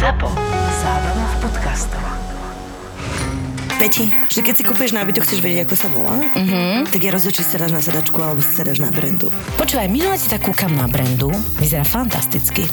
[0.00, 0.32] ZAPO.
[0.80, 2.00] Zábrná v podcastov.
[3.76, 6.16] Peti, že keď si kúpieš nábytok, chceš vedieť, ako sa volá?
[6.24, 6.88] Mm-hmm.
[6.88, 9.28] Tak je rozdiel, či si sedáš na sedačku alebo si sedáš na brandu.
[9.60, 11.28] Počúvaj, minule ti tak kúkam na brandu,
[11.60, 12.64] vyzerá fantasticky.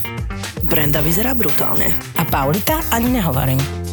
[0.63, 1.91] Brenda vyzerá brutálne.
[2.15, 3.86] A Paulita ani nehovorím.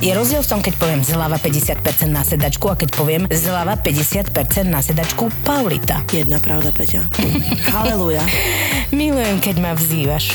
[0.00, 4.32] Je rozdiel v tom, keď poviem zľava 50% na sedačku a keď poviem zľava 50%
[4.64, 6.00] na sedačku Paulita.
[6.08, 7.04] Jedna pravda, Peťa.
[7.68, 8.24] Haleluja.
[8.96, 10.32] Milujem, keď ma vzývaš.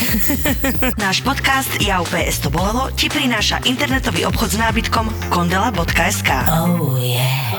[1.02, 6.30] Náš podcast Ja UPS to bolelo ti prináša internetový obchod s nábytkom kondela.sk.
[6.46, 7.55] Oh yeah.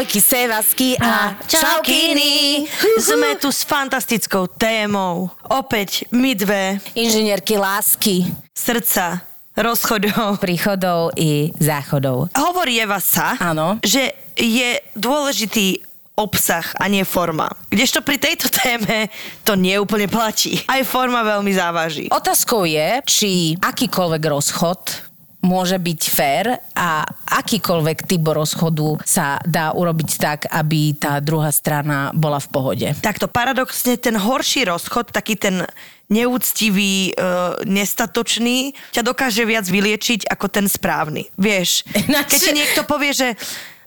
[0.00, 2.64] Ahojky, sevasky a čaukiny.
[2.96, 5.28] Sme tu s fantastickou témou.
[5.44, 8.24] Opäť my dve, Inžinierky lásky,
[8.56, 9.20] srdca,
[9.52, 10.40] rozchodov.
[10.40, 12.32] príchodov i záchodov.
[12.32, 13.76] Hovorí Eva sa, Áno.
[13.84, 15.84] že je dôležitý
[16.16, 17.52] obsah a nie forma.
[17.68, 19.12] Kdežto pri tejto téme
[19.44, 20.64] to nie úplne platí.
[20.64, 22.08] Aj forma veľmi závaží.
[22.08, 25.09] Otázkou je, či akýkoľvek rozchod
[25.40, 26.46] môže byť fér
[26.76, 27.04] a
[27.40, 32.88] akýkoľvek typ rozchodu sa dá urobiť tak, aby tá druhá strana bola v pohode.
[33.00, 35.64] Takto paradoxne ten horší rozchod, taký ten
[36.10, 37.22] neúctivý, e,
[37.64, 41.30] nestatočný, ťa dokáže viac vyliečiť ako ten správny.
[41.38, 41.86] Vieš,
[42.30, 43.28] keď ti niekto povie, že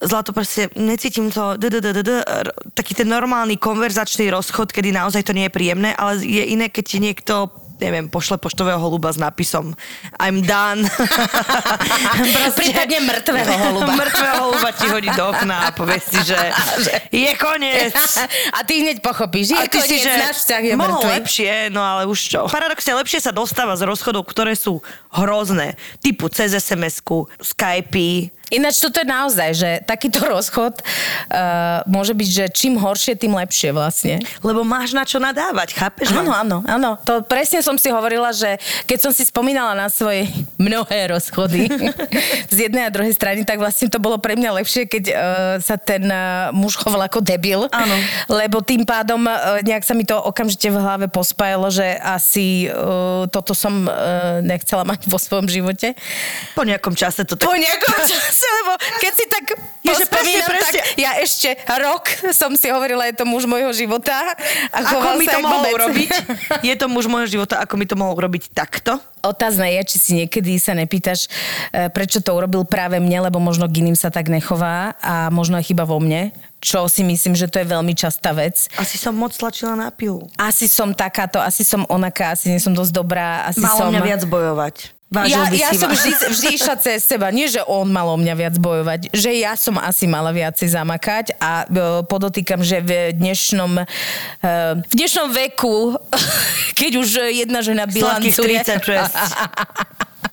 [0.04, 2.12] Zlato, proste necítim to, d, d, d, d, d,
[2.76, 6.84] taký ten normálny konverzačný rozchod, kedy naozaj to nie je príjemné, ale je iné, keď
[6.84, 7.48] ti niekto
[7.84, 9.76] neviem, pošle poštového holuba s nápisom
[10.18, 10.88] I'm done.
[12.60, 13.92] Prípadne mŕtvého holuba.
[13.92, 16.40] mŕtvého holuba ti hodí do okna a povie si, že
[17.28, 17.92] je koniec.
[18.58, 21.12] A ty hneď pochopíš, je A ty si, že náš vzťah je mohol mŕtvy.
[21.20, 22.40] lepšie, no ale už čo.
[22.48, 24.80] Paradoxne lepšie sa dostáva z rozchodov, ktoré sú
[25.12, 25.76] hrozné.
[26.00, 32.46] Typu cez SMS-ku, Skype, Ináč toto je naozaj, že takýto rozchod uh, môže byť, že
[32.54, 34.22] čím horšie, tým lepšie vlastne.
[34.46, 36.14] lebo máš na čo nadávať, chápeš?
[36.14, 37.02] Áno, áno, áno.
[37.10, 40.30] To presne som si hovorila, že keď som si spomínala na svoje
[40.62, 41.66] mnohé rozchody
[42.54, 45.16] z jednej a druhej strany, tak vlastne to bolo pre mňa lepšie, keď uh,
[45.58, 47.66] sa ten uh, muž choval ako debil.
[47.74, 47.96] Áno.
[48.30, 53.26] Lebo tým pádom uh, nejak sa mi to okamžite v hlave pospájalo, že asi uh,
[53.34, 55.98] toto som uh, nechcela mať vo svojom živote.
[56.54, 57.50] Po nejakom čase to tak...
[57.50, 59.46] Po nejakom čase, lebo keď si tak
[59.84, 60.80] Je, že presne, presne.
[60.80, 61.50] tak ja ešte
[61.80, 64.16] rok som si hovorila, je to muž môjho života.
[64.72, 66.10] A Ako mi to mohol urobiť?
[66.68, 68.98] Je to muž môjho života, ako mi to mohol urobiť takto?
[69.24, 71.32] Otázne je, či si niekedy sa nepýtaš,
[71.72, 75.56] e, prečo to urobil práve mne, lebo možno k iným sa tak nechová a možno
[75.64, 78.68] je chyba vo mne, čo si myslím, že to je veľmi častá vec.
[78.76, 80.28] Asi som moc tlačila na pilu.
[80.36, 83.88] Asi som takáto, asi som onaká, asi nie som dosť dobrá, asi Malo som...
[83.96, 84.76] mňa viac bojovať.
[85.14, 85.94] Vážil Ja, by ja si som ma.
[85.94, 87.30] vždy, vždy išla cez seba.
[87.30, 89.14] Nie, že on mal o mňa viac bojovať.
[89.14, 93.86] Že ja som asi mala viacej zamakať a e, podotýkam, že v dnešnom, e,
[94.82, 95.94] v dnešnom veku,
[96.82, 98.66] keď už jedna žena bilancuje...
[98.66, 98.82] 36.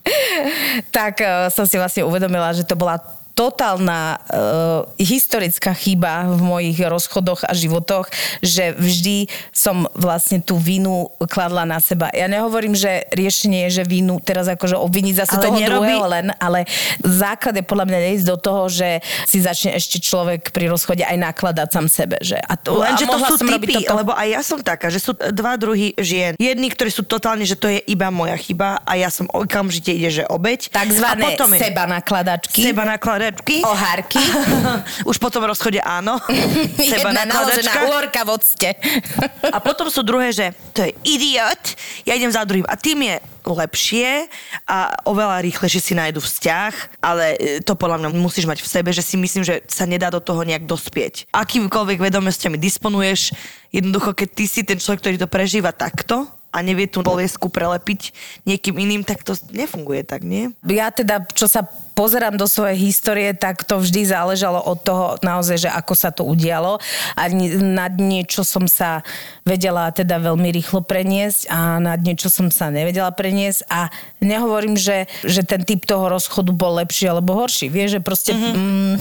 [0.97, 2.98] tak uh, som si vlastne uvedomila, že to bola
[3.40, 8.12] totálna uh, historická chyba v mojich rozchodoch a životoch,
[8.44, 12.12] že vždy som vlastne tú vinu kladla na seba.
[12.12, 16.04] Ja nehovorím, že riešenie je, že vinu teraz akože obviniť zase Ale toho nerobí- druhého
[16.04, 16.68] len, ale
[17.00, 21.16] základ je podľa mňa neísť do toho, že si začne ešte človek pri rozchode aj
[21.16, 22.20] nakladať sám sebe.
[22.20, 23.96] Že, a to, Lenže a to mohla sú typy, toto.
[24.04, 26.36] lebo aj ja som taká, že sú dva druhy žien.
[26.36, 30.10] Jedni, ktorí sú totálne, že to je iba moja chyba a ja som okamžite ide,
[30.12, 30.68] že obeď.
[30.68, 32.60] Takzvané A potom je seba nakladačky.
[32.68, 33.29] Seba nakladačky.
[33.62, 34.18] Ohárky.
[35.10, 36.18] Už potom rozchode áno.
[36.76, 38.70] Seba Jedna naložená uhorka v octe.
[39.48, 41.62] A potom sú druhé, že to je idiot,
[42.04, 42.66] ja idem za druhým.
[42.66, 44.28] A tým je lepšie
[44.68, 48.91] a oveľa rýchlejšie si nájdu vzťah, ale e, to podľa mňa musíš mať v sebe,
[48.92, 51.32] že si myslím, že sa nedá do toho nejak dospieť.
[51.32, 53.32] Akýmkoľvek vedomostiami disponuješ,
[53.72, 58.10] jednoducho, keď ty si ten človek, ktorý to prežíva takto a nevie tú bolesku prelepiť
[58.42, 60.50] niekým iným, tak to nefunguje tak, nie?
[60.66, 61.62] Ja teda, čo sa
[61.94, 66.24] pozerám do svojej histórie, tak to vždy záležalo od toho naozaj, že ako sa to
[66.24, 66.80] udialo
[67.16, 67.22] a
[67.60, 69.04] nad niečo som sa
[69.44, 73.91] vedela teda veľmi rýchlo preniesť a nad niečo som sa nevedela preniesť a
[74.22, 77.68] nehovorím, že, že ten typ toho rozchodu bol lepší alebo horší.
[77.68, 78.32] Vieš, že proste...
[78.36, 78.54] Mm-hmm.
[78.54, 78.97] Mm,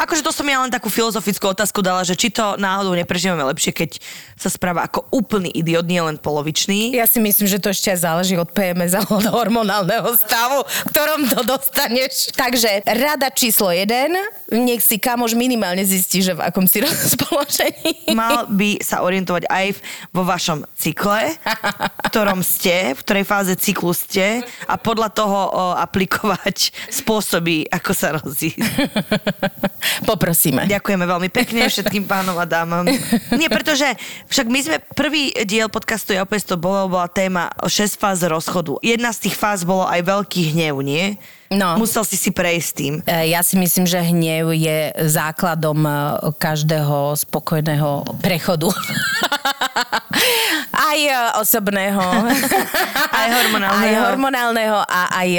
[0.00, 3.76] Akože to som ja len takú filozofickú otázku dala, že či to náhodou neprežívame lepšie,
[3.76, 4.00] keď
[4.40, 6.96] sa správa ako úplný idiot, nie len polovičný.
[6.96, 11.28] ja si myslím, že to ešte aj záleží od PMS a od hormonálneho stavu, ktorom
[11.28, 12.29] to dostaneš.
[12.34, 14.16] Takže rada číslo jeden,
[14.50, 18.12] nech si kamoš minimálne zistí, že v akom si rozpoložení.
[18.14, 19.80] Mal by sa orientovať aj v-
[20.10, 25.50] vo vašom cykle, v ktorom ste, v ktorej fáze cyklu ste a podľa toho o,
[25.78, 28.60] aplikovať spôsoby, ako sa rozísť.
[30.08, 30.66] Poprosíme.
[30.66, 32.86] Ďakujeme veľmi pekne všetkým pánom a dámam.
[33.36, 33.86] Nie, pretože
[34.28, 38.76] však my sme prvý diel podcastu Ja opäť to bolo, bola téma 6 fáz rozchodu.
[38.82, 41.16] Jedna z tých fáz bolo aj veľký hnev, nie?
[41.50, 41.74] No.
[41.82, 42.94] Musel si si prejsť tým.
[43.02, 45.90] E, Ja si myslím, že hnev je základom e,
[46.38, 48.70] každého spokojného prechodu.
[50.94, 51.98] aj e, osobného.
[53.20, 53.82] Aj hormonálneho.
[53.82, 55.30] Aj hormonálneho a aj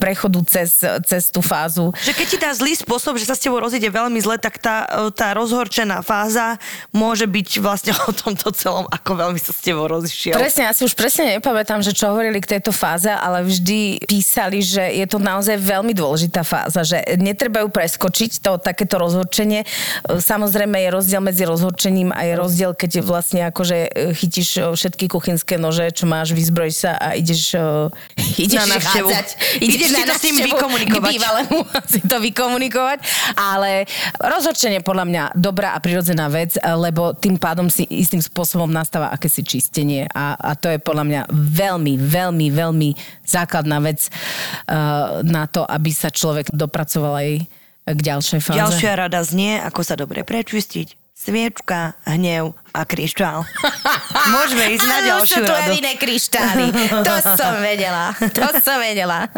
[0.00, 1.92] prechodu cez, cez tú fázu.
[2.02, 4.88] Že keď ti dá zlý spôsob, že sa s tebou rozíde veľmi zle, tak tá,
[5.14, 6.56] tá rozhorčená fáza
[6.90, 10.34] môže byť vlastne o tomto celom, ako veľmi sa s tebou rozišiel.
[10.34, 14.64] Presne, ja si už presne nepamätám, že čo hovorili k tejto fáze, ale vždy písali,
[14.64, 19.66] že je to naozaj veľmi dôležitá fáza, že netreba ju preskočiť, to takéto rozhorčenie.
[20.06, 25.58] Samozrejme je rozdiel medzi rozhorčením a je rozdiel, keď vlastne akože chytíš e, všetky kuchynské
[25.58, 27.90] nože, čo máš, vyzbrojiť sa a ideš, e,
[28.46, 29.08] ideš Na návštevu.
[29.10, 29.28] hádzať.
[29.58, 31.10] Ideš si to s ním vykomunikovať.
[31.10, 31.58] Bývalému
[31.92, 32.98] si to vykomunikovať.
[33.34, 33.84] Ale
[34.22, 39.42] rozhorčenie podľa mňa dobrá a prirodzená vec, lebo tým pádom si istým spôsobom nastáva akési
[39.42, 42.88] čistenie a, a to je podľa mňa veľmi, veľmi, veľmi
[43.24, 47.30] základná vec uh, na to, aby sa človek dopracoval aj
[47.88, 48.60] k ďalšej fáze.
[48.60, 51.07] Ďalšia rada znie, ako sa dobre prečistiť.
[51.28, 53.44] Sviečka, hnev a kryštál.
[54.34, 55.76] Môžeme ísť na ďalšiu radu.
[55.76, 56.72] iné kryštály.
[57.04, 58.16] To som vedela.
[58.16, 59.28] To som vedela.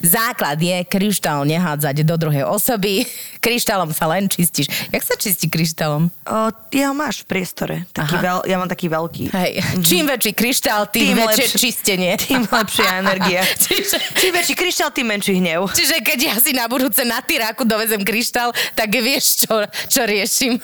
[0.00, 3.06] Základ je kryštál nehádzať do druhej osoby.
[3.38, 4.66] Kryštálom sa len čistíš.
[4.90, 6.10] Jak sa čistí kryštálom?
[6.22, 6.38] O,
[6.70, 7.74] ja ho máš v priestore.
[7.90, 8.22] Taký Aha.
[8.24, 9.24] veľ, ja mám taký veľký.
[9.30, 9.52] Hej,
[9.82, 12.12] čím väčší kryštál, tým, Tým väčšie lepšie- čistenie.
[12.22, 13.42] Tým lepšia energia.
[13.62, 15.70] Čiže, Čím väčší kryštál, tým menší hnev.
[15.70, 19.54] čiže keď ja si na budúce na tyráku dovezem kryštál, tak vieš, čo,
[19.86, 20.58] čo riešim.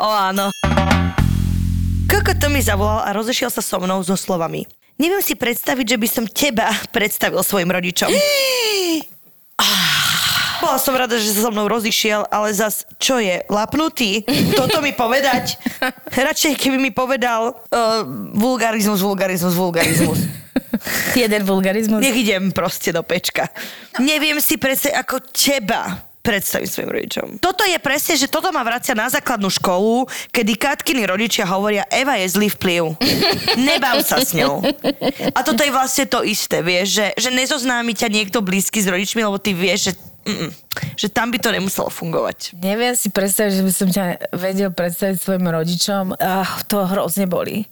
[0.00, 0.48] O áno.
[2.10, 4.66] Koko to mi zavolal a rozešiel sa so mnou so slovami.
[5.00, 8.12] Neviem si predstaviť, že by som teba predstavil svojim rodičom.
[10.60, 14.28] Bola som rada, že sa so mnou rozišiel, ale zas, čo je, lapnutý?
[14.52, 15.56] Toto mi povedať?
[16.28, 18.04] Radšej, keby mi povedal uh,
[18.36, 20.20] vulgarizmus, vulgarizmus, vulgarizmus.
[21.16, 22.04] Jeden vulgarizmus.
[22.04, 23.48] Nech idem proste do pečka.
[24.04, 27.26] Neviem si predstaviť, ako teba predstaviť svojim rodičom.
[27.40, 32.20] Toto je presne, že toto ma vracia na základnú školu, kedy Katkiny rodičia hovoria, Eva
[32.20, 32.92] je zlý vplyv.
[33.68, 34.60] Nebav sa s ňou.
[35.32, 39.24] A toto je vlastne to isté, vieš, že, že nezoznámi ťa niekto blízky s rodičmi,
[39.24, 39.92] lebo ty vieš, že,
[40.28, 40.50] mm,
[41.00, 42.52] že tam by to nemuselo fungovať.
[42.60, 44.04] Neviem si predstaviť, že by som ťa
[44.36, 46.20] vedel predstaviť svojim rodičom.
[46.20, 47.64] Ach, to hrozne bolí.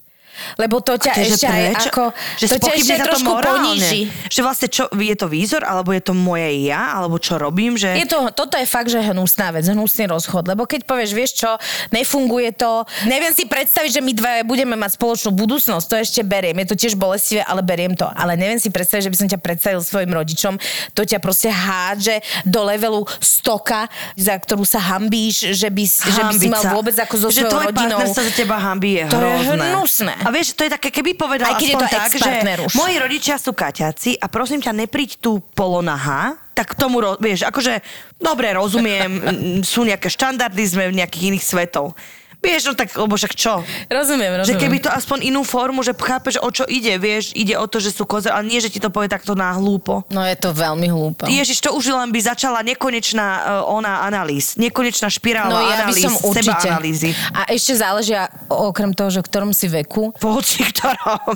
[0.57, 2.03] Lebo to ťa Že ešte aj ako...
[2.37, 4.01] že to ťa ešte trošku poníži.
[4.29, 7.95] Že vlastne čo, je to výzor, alebo je to moje ja, alebo čo robím, že...
[7.95, 11.51] Je to, toto je fakt, že hnusná vec, hnusný rozchod, lebo keď povieš, vieš čo,
[11.93, 16.57] nefunguje to, neviem si predstaviť, že my dva budeme mať spoločnú budúcnosť, to ešte beriem,
[16.63, 18.07] je to tiež bolestivé, ale beriem to.
[18.15, 20.53] Ale neviem si predstaviť, že by som ťa predstavil svojim rodičom,
[20.93, 26.35] to ťa proste hádže do levelu stoka, za ktorú sa hambíš, že by, že by
[26.35, 27.97] si mal vôbec ako so že svojou tvoj rodinou.
[27.99, 29.67] partner sa za teba hambí, je To je hrozné.
[29.73, 30.13] hnusné.
[30.23, 32.31] A vieš, to je také, keby povedal Aj keď je aspoň to tak, že
[32.65, 32.73] už.
[32.77, 37.79] moji rodičia sú kaťaci a prosím ťa, nepríď tu polonaha, tak tomu, vieš, akože,
[38.19, 39.11] dobre, rozumiem,
[39.71, 41.95] sú nejaké štandardy, sme v nejakých iných svetov.
[42.39, 43.59] Vieš, no tak, lebo však čo?
[43.91, 44.61] Rozumiem, Že rozumiem.
[44.63, 47.91] keby to aspoň inú formu, že chápeš, o čo ide, vieš, ide o to, že
[47.91, 50.07] sú koze, ale nie, že ti to povie takto na hlúpo.
[50.07, 51.27] No je to veľmi hlúpo.
[51.27, 53.27] Ježiš, to už len by začala nekonečná
[53.59, 56.67] uh, ona analýz, nekonečná špirála No ja by analýz, som určite.
[56.71, 57.09] analýzy.
[57.35, 61.35] A ešte záležia, okrem toho, že v ktorom si veku, v hoci ktorom.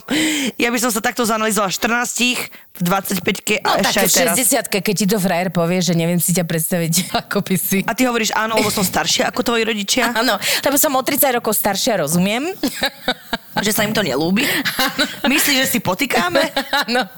[0.55, 4.07] Ja by som sa takto zanalizovala v 14 v 25 No a tak ešte aj
[4.09, 4.35] v teraz.
[4.65, 7.85] 60 keď ti to frajer povie, že neviem si ťa predstaviť, ako by si...
[7.85, 10.09] A ty hovoríš áno, lebo som staršia ako tvoji rodičia?
[10.09, 12.53] Áno, lebo som o 30 rokov staršia, rozumiem.
[13.65, 14.43] Že sa im to nelúbi?
[15.29, 16.41] Myslíš, že si potýkáme?
[16.89, 17.05] Áno.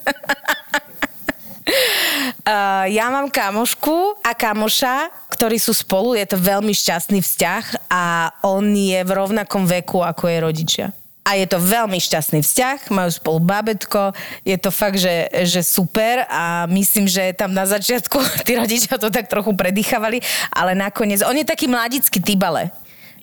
[2.45, 8.29] Uh, ja mám kamošku a kamoša, ktorí sú spolu, je to veľmi šťastný vzťah a
[8.45, 10.85] on je v rovnakom veku ako je rodičia.
[11.25, 14.13] A je to veľmi šťastný vzťah, majú spolu babetko,
[14.45, 19.09] je to fakt, že, že super a myslím, že tam na začiatku tí rodičia to
[19.09, 20.21] tak trochu predýchavali,
[20.53, 22.69] ale nakoniec, on je taký mladický typ, ale.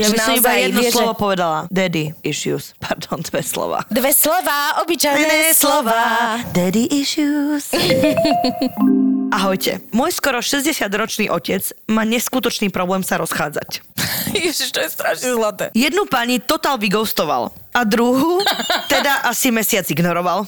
[0.00, 1.58] Ja Že by som iba jedno vie, že- slovo povedala.
[1.68, 2.72] Daddy issues.
[2.84, 3.84] Pardon, dve slova.
[3.92, 6.02] Dve slova, obyčajné slova.
[6.50, 7.68] Daddy issues.
[9.32, 9.80] Ahojte.
[9.96, 13.80] Môj skoro 60-ročný otec má neskutočný problém sa rozchádzať.
[14.37, 15.64] Ježiš, to je strašne zlaté.
[15.72, 18.44] Jednu pani totál vyghostoval a druhú
[18.92, 20.44] teda asi mesiac ignoroval.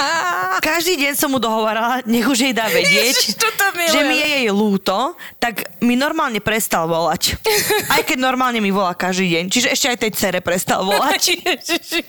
[0.70, 3.36] Každý deň som mu dohovarala, nech už jej dá vedieť, Ježiš,
[3.90, 7.36] že mi je jej lúto, tak mi normálne prestal volať.
[7.94, 9.44] Aj keď normálne mi volá každý deň.
[9.50, 11.22] Čiže ešte aj tej cere prestal volať.
[11.46, 12.00] Ježiši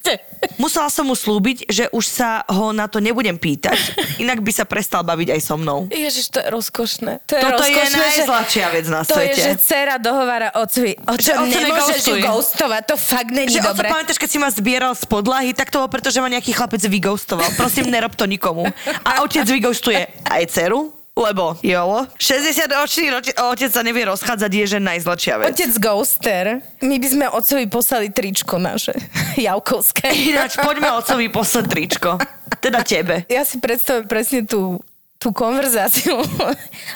[0.00, 0.24] Kriste.
[0.56, 3.76] Musela som mu slúbiť, že už sa ho na to nebudem pýtať,
[4.16, 5.84] inak by sa prestal baviť aj so mnou.
[5.86, 7.12] Ježiš, to je rozkošné.
[7.22, 9.40] To je Toto je rozkošné, že- najzlačšia vec na To je, svete.
[9.42, 13.86] že dcera dohovára otcovi, oco, nemôžeš ju ghostovať, to fakt není Že dobré.
[13.86, 16.50] oco, pamätáš, keď si ma zbieral z podlahy, tak to bolo preto, že ma nejaký
[16.50, 17.52] chlapec vyghostoval.
[17.54, 18.64] Prosím, nerob to nikomu.
[19.04, 22.06] A otec vyghostuje aj dceru, lebo jolo.
[22.16, 25.46] 60-ročný roči- otec sa nevie rozchádzať, je že najzlačšia vec.
[25.50, 26.46] Otec Ghoster,
[26.80, 28.94] my by sme otcovi poslali tričko naše,
[29.40, 30.10] Javkovské.
[30.10, 32.10] Ináč, poďme otcovi poslať tričko.
[32.58, 33.24] Teda tebe.
[33.26, 34.82] Ja si predstavujem presne tú,
[35.20, 36.16] tú konverzáciu.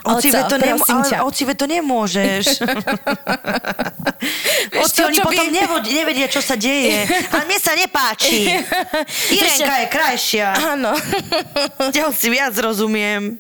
[0.09, 0.73] Oci, Oco, ve to, ťa.
[0.89, 2.57] ale, oci, ve to nemôžeš.
[4.81, 7.05] Oci, oni potom by- nevo- nevedia, čo sa deje.
[7.05, 8.49] Ale mne sa nepáči.
[9.37, 10.47] Irenka je krajšia.
[10.73, 10.97] Áno.
[11.95, 13.39] Ja si viac rozumiem.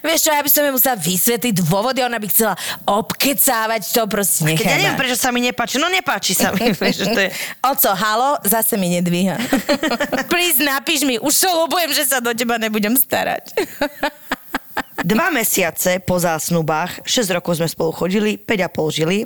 [0.00, 2.54] Vieš čo, ja by som jej musela vysvetliť dôvody, ona by chcela
[2.86, 5.76] obkecávať to, proste Keď ja neviem, prečo sa mi nepáči.
[5.76, 6.70] No nepáči sa mi.
[6.70, 7.28] Vieš, to je...
[7.60, 9.36] Oco, halo, zase mi nedvíha.
[10.30, 13.52] Please, napíš mi, už ľubujem, že sa do teba nebudem starať.
[15.00, 19.24] Dva mesiace po zásnubách, 6 rokov sme spolu chodili, 5 a pol žili,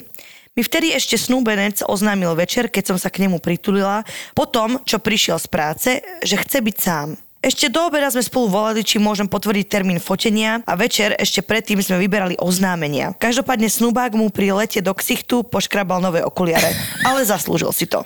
[0.55, 4.07] mi vtedy ešte snúbenec oznámil večer, keď som sa k nemu pritulila,
[4.39, 5.91] po tom, čo prišiel z práce,
[6.23, 7.19] že chce byť sám.
[7.45, 11.77] Ešte do obeda sme spolu volali, či môžem potvrdiť termín fotenia a večer ešte predtým
[11.85, 13.13] sme vyberali oznámenia.
[13.21, 16.73] Každopádne snubák mu pri lete do ksichtu poškrabal nové okuliare,
[17.09, 18.01] ale zaslúžil si to.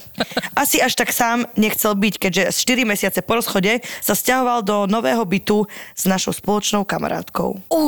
[0.58, 5.22] Asi až tak sám nechcel byť, keďže 4 mesiace po rozchode sa stiahoval do nového
[5.22, 7.62] bytu s našou spoločnou kamarátkou.
[7.70, 7.82] Ú,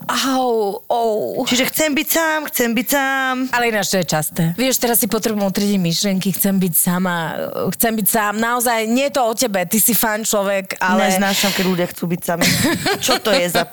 [0.00, 1.44] au, au.
[1.44, 3.34] Čiže chcem byť sám, chcem byť sám.
[3.52, 4.42] Ale ináč to je časté.
[4.56, 7.36] Vieš, teraz si potrebujem utrediť myšlenky, chcem byť sama,
[7.76, 8.40] chcem byť sám.
[8.40, 11.10] Naozaj, nie je to o tebe, ty si fan človek, Ale ale...
[11.10, 12.46] neznášam, keď ľudia chcú byť sami.
[13.04, 13.68] Čo to je za...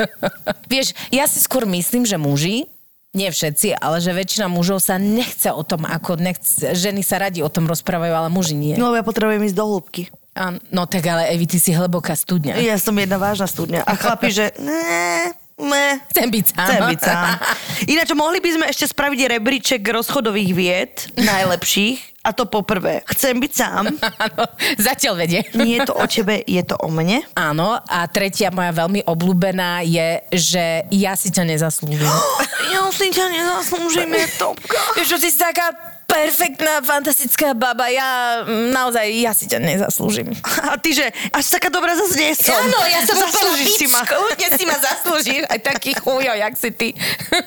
[0.72, 2.68] Vieš, ja si skôr myslím, že muži,
[3.14, 7.46] nie všetci, ale že väčšina mužov sa nechce o tom, ako nechce, ženy sa radi
[7.46, 8.74] o tom rozprávajú, ale muži nie.
[8.74, 10.10] No, ja potrebujem ísť do hĺbky.
[10.34, 12.58] A, no tak ale Evi, ty si hlboká studňa.
[12.58, 13.86] Ja som jedna vážna studňa.
[13.86, 14.50] A chlapi, že...
[14.58, 16.66] Ne, ne, Chcem byť sám.
[16.66, 17.28] Chcem byť sám.
[17.92, 22.14] Ináč, mohli by sme ešte spraviť rebríček rozchodových vied, najlepších.
[22.24, 23.04] A to poprvé.
[23.12, 23.84] Chcem byť sám.
[24.24, 24.44] Áno,
[24.80, 25.44] zatiaľ vedie.
[25.52, 27.20] Nie je to o tebe, je to o mne.
[27.36, 32.08] Áno, a tretia moja veľmi obľúbená je, že ja si ťa nezaslúžim.
[32.64, 34.74] Ja si ťa nezaslúžim, je topka.
[34.96, 37.90] Ty si taká perfektná, fantastická baba.
[37.90, 40.30] Ja mm, naozaj, ja si ťa nezaslúžim.
[40.62, 42.54] A ty, že až taká dobrá zase nie som.
[42.54, 44.06] Áno, ja som Zaslúžiš si ma.
[44.06, 45.42] Kľudne si ma zaslúžiš.
[45.50, 46.88] Aj taký chujo, jak si ty.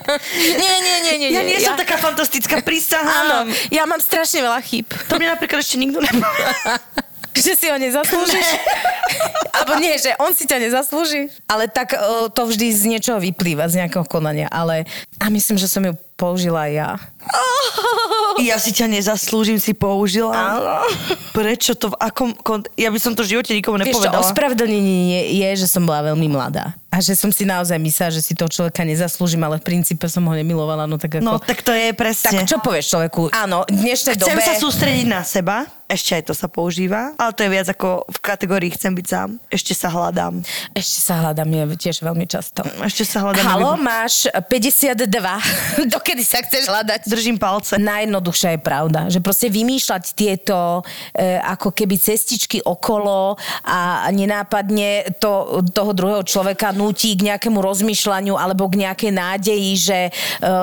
[0.62, 1.28] nie, nie, nie, nie.
[1.32, 3.08] Ja nie som taká fantastická, prísahám.
[3.24, 3.36] Áno,
[3.72, 4.86] ja mám strašne veľa chýb.
[5.08, 6.78] To mne napríklad ešte nikto nepovedal.
[7.38, 8.48] Že si ho nezaslúžiš?
[9.58, 11.30] Alebo nie, že on si ťa nezaslúži?
[11.46, 14.50] Ale tak o, to vždy z niečoho vyplýva, z nejakého konania.
[14.50, 14.86] Ale
[15.18, 16.90] a myslím, že som ju použila aj ja.
[18.38, 20.30] Ja si ťa nezaslúžim, si použila.
[20.30, 20.86] Áno.
[21.34, 22.30] Prečo to v akom...
[22.38, 24.22] Kont- ja by som to v živote nikomu Vieš čo, nepovedala.
[24.22, 26.70] ospravedlnenie je, že som bola veľmi mladá.
[26.88, 30.22] A že som si naozaj myslela, že si toho človeka nezaslúžim, ale v princípe som
[30.22, 30.86] ho nemilovala.
[30.86, 31.26] No tak ako...
[31.26, 32.46] no tak to je presne.
[32.46, 33.34] tak čo povieš človeku?
[33.34, 34.46] Áno, v dnešnej Chcem dobe...
[34.46, 38.18] sa sústrediť na seba, ešte aj to sa používa, ale to je viac ako v
[38.20, 39.40] kategórii chcem byť sám.
[39.48, 40.44] Ešte sa hľadám.
[40.76, 42.60] Ešte sa hľadám, je tiež veľmi často.
[42.84, 43.44] Ešte sa hľadám.
[43.48, 45.07] Halo, máš 52.
[45.94, 47.08] Dokedy sa chceš hľadať?
[47.08, 47.80] Držím palce.
[47.80, 50.84] Najjednoduchšia je pravda, že proste vymýšľať tieto
[51.16, 58.36] e, ako keby cestičky okolo a nenápadne to, toho druhého človeka nutí k nejakému rozmýšľaniu
[58.36, 60.10] alebo k nejakej nádeji, že e,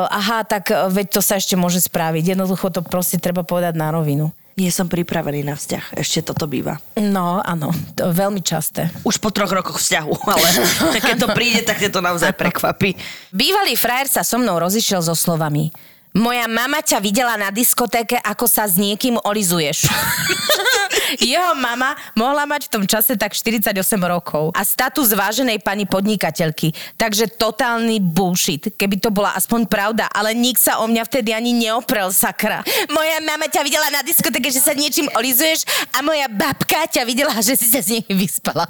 [0.09, 2.37] aha, tak e, veď to sa ešte môže spraviť.
[2.37, 4.29] Jednoducho to proste treba povedať na rovinu.
[4.55, 5.99] Nie som pripravený na vzťah.
[5.99, 6.79] Ešte toto býva.
[6.95, 8.87] No, áno, to je veľmi časté.
[9.03, 10.47] Už po troch rokoch vzťahu, ale
[11.11, 12.95] keď to príde, tak to naozaj prekvapí.
[13.35, 15.75] Bývalý frajer sa so mnou rozišiel so slovami
[16.15, 19.83] moja mama ťa videla na diskotéke, ako sa s niekým olizuješ.
[21.19, 23.71] Jeho mama mohla mať v tom čase tak 48
[24.03, 26.75] rokov a status váženej pani podnikateľky.
[26.99, 31.55] Takže totálny bullshit, keby to bola aspoň pravda, ale nik sa o mňa vtedy ani
[31.55, 32.61] neoprel, sakra.
[32.91, 35.63] Moja mama ťa videla na diskotéke, že sa niečím olizuješ
[35.95, 38.67] a moja babka ťa videla, že si sa s niekým vyspala.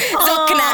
[0.00, 0.68] Z okna.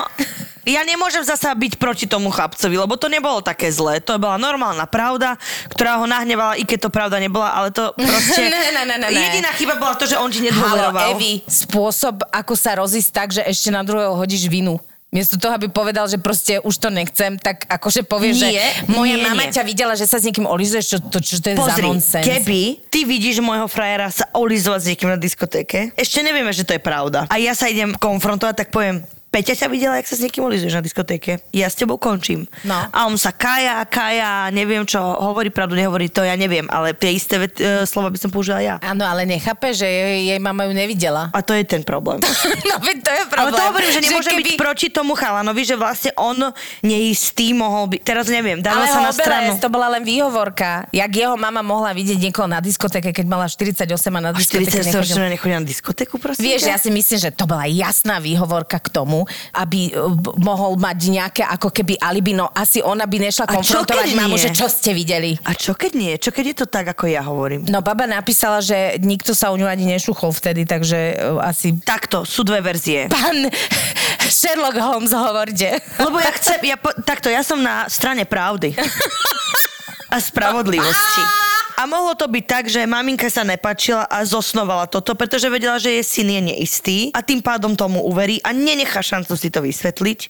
[0.66, 4.02] Ja nemôžem zasa byť proti tomu chlapcovi, lebo to nebolo také zlé.
[4.02, 5.38] To bola normálna pravda,
[5.70, 8.50] ktorá ho nahnevala, i keď to pravda nebola, ale to proste...
[8.50, 9.08] Ne, ne, ne, ne.
[9.14, 11.14] Jediná chyba bola to, že on ti Halo, nedôveroval.
[11.14, 14.82] Evi, spôsob, ako sa rozísť tak, že ešte na druhého hodíš vinu.
[15.14, 19.14] Miesto toho, aby povedal, že proste už to nechcem, tak akože povie, že Nie, moja
[19.14, 19.54] nie, mama nie.
[19.54, 22.26] ťa videla, že sa s niekým olizuješ, čo, to, čo to je za Pozri, nonsens.
[22.26, 26.74] keby ty vidíš môjho frajera sa olizovať s niekým na diskotéke, ešte nevieme, že to
[26.74, 27.30] je pravda.
[27.30, 30.72] A ja sa idem konfrontovať, tak poviem, Peťa ťa videla, jak sa s niekým olizuješ
[30.72, 31.44] na diskotéke.
[31.52, 32.48] Ja s tebou končím.
[32.64, 32.72] No.
[32.72, 37.12] A on sa kaja, kaja, neviem čo, hovorí pravdu, nehovorí to, ja neviem, ale tie
[37.12, 38.74] isté vet, e, slova by som použila ja.
[38.80, 41.28] Áno, ale nechápe, že jej, jej mama ju nevidela.
[41.34, 42.22] A to je ten problém.
[42.70, 43.52] no veď to je Ale problém.
[43.52, 44.42] to hovorím, že nemôže keby...
[44.42, 46.38] byť proti tomu chalanovi, že vlastne on
[46.80, 48.00] neistý mohol byť.
[48.02, 49.50] Teraz neviem, dáva Ale sa na stranu.
[49.58, 50.86] to bola len výhovorka.
[50.92, 54.80] Jak jeho mama mohla vidieť niekoho na diskotéke, keď mala 48 a na A diskotéke
[54.80, 55.02] 40 nechodila.
[55.02, 58.88] ročné nechodia na diskotéku, prosím Vieš, ja si myslím, že to bola jasná výhovorka k
[58.92, 59.15] tomu,
[59.56, 64.12] aby uh, b- mohol mať nejaké ako keby alibi, no asi ona by nešla konfrontovať
[64.12, 64.42] mamu, nie?
[64.42, 65.38] že čo ste videli.
[65.46, 66.12] A čo keď nie?
[66.18, 67.64] Čo keď je to tak, ako ja hovorím?
[67.70, 71.78] No baba napísala, že nikto sa u ňu ani nešuchol vtedy, takže uh, asi...
[71.80, 73.06] Takto, sú dve verzie.
[73.06, 73.46] Pán
[74.36, 75.78] Sherlock Holmes, hovorte.
[76.02, 78.74] Lebo ja chcem, ja po, takto, ja som na strane pravdy.
[80.14, 81.45] A spravodlivosti.
[81.76, 85.92] A mohlo to byť tak, že maminka sa nepačila a zosnovala toto, pretože vedela, že
[85.92, 90.20] jej syn je neistý a tým pádom tomu uverí a nenechá šancu si to vysvetliť.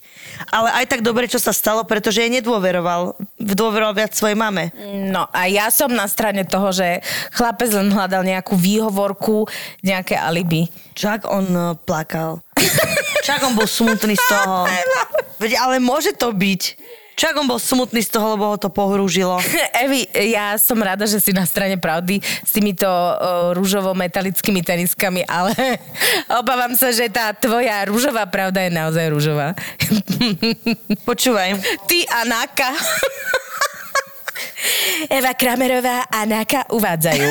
[0.50, 3.14] Ale aj tak dobre, čo sa stalo, pretože jej nedôveroval.
[3.38, 4.74] Dôveroval viac svojej mame.
[5.14, 6.98] No a ja som na strane toho, že
[7.30, 9.46] chlapec len hľadal nejakú výhovorku,
[9.86, 10.66] nejaké alibi.
[10.98, 12.42] Čak on eh, plakal.
[13.22, 14.66] Čak on bol smutný z toho.
[15.42, 16.62] Veď, ale môže to byť.
[17.16, 19.40] Čak on bol smutný z toho, lebo ho to pohrúžilo.
[19.88, 25.56] Evi, ja som rada, že si na strane pravdy s týmito uh, rúžovo-metalickými teniskami, ale
[26.44, 29.56] obávam sa, že tá tvoja rúžová pravda je naozaj rúžová.
[31.08, 31.56] Počúvaj.
[31.88, 32.70] Ty a Naka.
[35.08, 37.28] Eva Kramerová a Naka uvádzajú.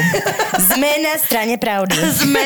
[0.66, 1.94] Sme na strane pravdy.
[2.10, 2.42] Sme...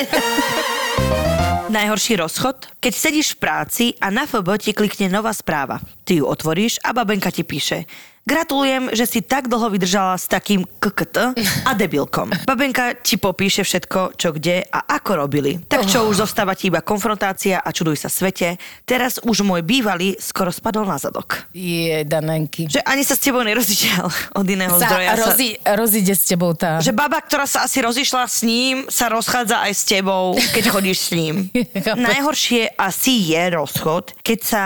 [1.70, 2.82] Najhorší rozchod?
[2.82, 5.78] Keď sedíš v práci a na FB ti klikne nová správa.
[6.02, 7.86] Ty ju otvoríš a babenka ti píše
[8.30, 11.34] Gratulujem, že si tak dlho vydržala s takým KKT
[11.66, 12.30] a debilkom.
[12.50, 15.58] Babenka ti popíše všetko, čo kde a ako robili.
[15.66, 18.62] Tak čo už zostáva ti iba konfrontácia a čuduj sa svete.
[18.86, 21.50] Teraz už môj bývalý skoro spadol na zadok.
[21.58, 22.70] Je, Danenky.
[22.70, 24.06] Že ani sa s tebou nerozišiel
[24.38, 25.10] od iného Sa zdroja.
[25.18, 26.78] sa- rozi, rozíde s tebou tá...
[26.78, 30.98] že baba, ktorá sa asi rozišla s ním, sa rozchádza aj s tebou, keď chodíš
[31.02, 31.50] s ním.
[31.98, 34.64] Najhoršie asi je rozchod, keď sa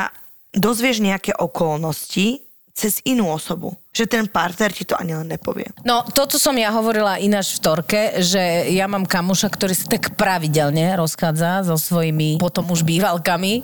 [0.51, 2.43] dozvieš nejaké okolnosti
[2.73, 3.77] cez inú osobu.
[3.93, 5.69] Že ten partner ti to ani len nepovie.
[5.85, 10.17] No, toto som ja hovorila ináč v Torke, že ja mám kamuša, ktorý sa tak
[10.17, 13.61] pravidelne rozchádza so svojimi potom už bývalkami,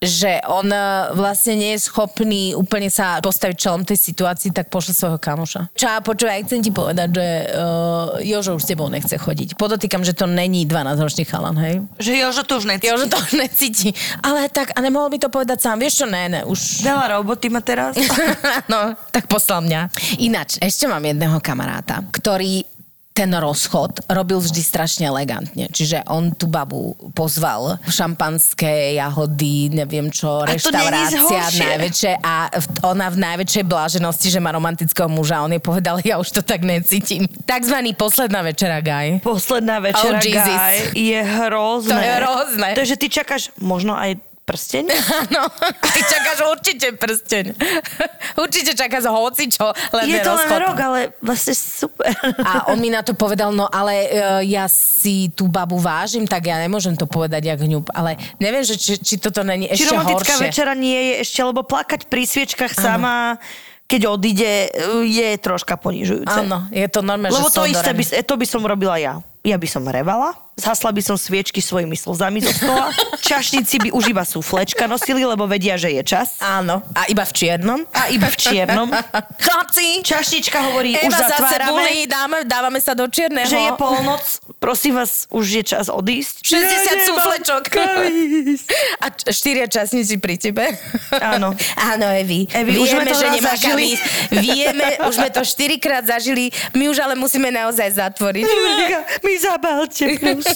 [0.00, 4.96] že on e, vlastne nie je schopný úplne sa postaviť čelom tej situácii, tak pošle
[4.96, 5.76] svojho kamoša.
[5.76, 9.60] Čá, počúvaj, chcem ti povedať, že uh, Jožo už s tebou nechce chodiť.
[9.60, 11.84] Podotýkam, že to není 12-ročný chalan, hej?
[12.00, 12.88] Že Jožo to už necíti.
[12.88, 13.88] Jožo to už necíti.
[14.24, 15.76] Ale tak, a nemohol by to povedať sám.
[15.76, 16.80] Vieš čo, ne, ne, už...
[16.80, 17.92] Veľa roboty má teraz.
[18.72, 19.92] no, tak poslal mňa.
[20.16, 22.64] Ináč, ešte mám jedného kamaráta, ktorý
[23.10, 25.66] ten rozchod robil vždy strašne elegantne.
[25.68, 31.18] Čiže on tú babu pozval šampanské, jahody, neviem čo, reštaurácia
[31.58, 32.48] najväčšie a
[32.86, 35.42] ona v najväčšej bláženosti, že má romantického muža.
[35.42, 37.26] On jej povedal, ja už to tak necítim.
[37.44, 39.18] Takzvaný posledná večera, guy.
[39.20, 40.46] Posledná večera, Oh, Jesus.
[40.46, 41.92] guy, je hrozné.
[41.92, 42.68] To je hrozné.
[42.78, 44.16] To je, že ty čakáš možno aj
[44.50, 44.84] prsteň?
[45.22, 45.46] Áno,
[45.94, 47.44] ty čakáš určite prsteň.
[48.42, 52.10] určite čakáš hocičo, len je to len rok, ale vlastne super.
[52.50, 56.50] A on mi na to povedal, no ale uh, ja si tú babu vážim, tak
[56.50, 57.94] ja nemôžem to povedať jak hňub.
[57.94, 60.46] Ale neviem, že či, či toto není Či ešte romantická horšie.
[60.50, 63.38] večera nie je ešte, lebo plakať pri sviečkach sama,
[63.86, 64.70] keď odíde,
[65.02, 66.46] je troška ponižujúce.
[66.46, 69.18] Áno, je to normálne, Lebo že to isté, by, to by som robila ja.
[69.42, 72.92] Ja by som revala, zhasla by som sviečky svojimi slzami zo stola,
[73.30, 76.36] čašníci by už iba súflečka nosili, lebo vedia, že je čas.
[76.44, 77.80] Áno, a iba v čiernom.
[77.96, 78.88] A iba v čiernom.
[79.44, 83.48] Chlapci, Čašnička hovorí, už Eva zase zatvárame, bulí, dáme, dávame sa do čierneho.
[83.48, 84.24] že je polnoc,
[84.60, 86.44] prosím vás, už je čas odísť.
[86.44, 87.62] 60 Ja súflečok.
[89.00, 90.76] A štyria časníci pri tebe.
[91.16, 91.54] Áno.
[91.94, 92.44] Áno, Evi.
[92.50, 93.88] Evi, už sme Vieme, to že nemá zažili.
[94.30, 96.50] Vieme, už sme to štyrikrát zažili.
[96.74, 98.46] My už ale musíme naozaj zatvoriť.
[99.24, 100.49] Mi zabalte, prosím,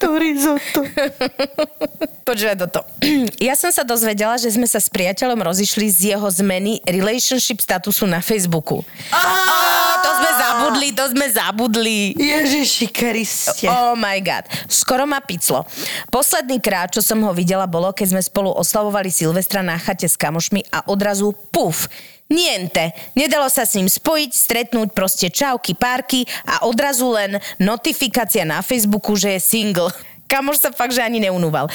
[0.00, 0.80] to risotto.
[2.24, 2.80] Počúvaj toto.
[3.40, 8.04] Ja som sa dozvedela, že sme sa s priateľom rozišli z jeho zmeny relationship statusu
[8.04, 8.84] na Facebooku.
[9.10, 11.98] Oh, to sme zabudli, to sme zabudli.
[12.14, 13.66] Ježiši Kriste.
[13.66, 14.44] Oh my god.
[14.68, 15.64] Skoro ma piclo.
[16.12, 20.20] Posledný krát, čo som ho videla, bolo, keď sme spolu oslavovali Silvestra na chate s
[20.20, 21.88] kamošmi a odrazu puf.
[22.30, 22.94] Niente.
[23.18, 29.18] Nedalo sa s ním spojiť, stretnúť, proste čauky, párky a odrazu len notifikácia na Facebooku,
[29.18, 29.90] že je single.
[30.30, 31.66] kamoš sa fakt, že ani neunúval.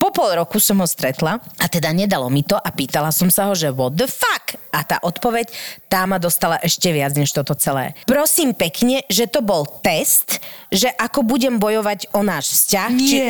[0.00, 3.44] Po pol roku som ho stretla a teda nedalo mi to a pýtala som sa
[3.44, 4.56] ho, že what the fuck?
[4.72, 5.52] A tá odpoveď,
[5.92, 7.92] tá ma dostala ešte viac než toto celé.
[8.08, 10.40] Prosím pekne, že to bol test,
[10.72, 12.90] že ako budem bojovať o náš vzťah.
[12.96, 13.04] Nie.
[13.04, 13.28] Či,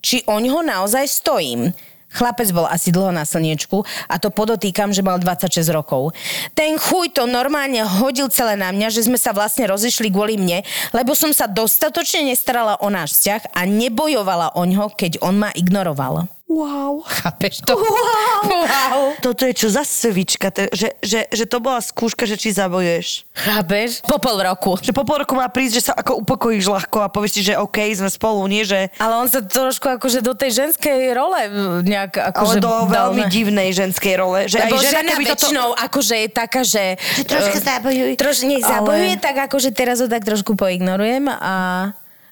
[0.00, 1.76] či o ňoho naozaj stojím.
[2.16, 6.16] Chlapec bol asi dlho na slniečku a to podotýkam, že mal 26 rokov.
[6.56, 10.64] Ten chuj to normálne hodil celé na mňa, že sme sa vlastne rozišli kvôli mne,
[10.96, 15.52] lebo som sa dostatočne nestarala o náš vzťah a nebojovala o ňo, keď on ma
[15.52, 16.35] ignoroval.
[16.46, 17.02] Wow.
[17.02, 17.74] Chápeš to?
[17.74, 18.70] Wow.
[18.70, 19.00] wow.
[19.18, 23.26] Toto je čo za svička, to, že, že, že to bola skúška, že či zabojuješ.
[23.34, 24.06] Chápeš?
[24.06, 24.78] Po pol roku.
[24.78, 27.58] Že po pol roku má prísť, že sa ako upokojíš ľahko a povieš si, že
[27.58, 28.94] OK, sme spolu, nie že...
[29.02, 31.40] Ale on sa trošku akože do tej ženskej role
[31.82, 34.46] nejak akože Ale do dal veľmi divnej ženskej role.
[34.46, 35.34] Že Lebo aj žena, žena keby toto...
[35.34, 36.84] väčšinou akože je taká, že...
[37.18, 38.10] Že troška eh, zabojuj.
[38.22, 41.54] Troš, nie, Ale- zabojuje, tak akože teraz ho tak trošku poignorujem a...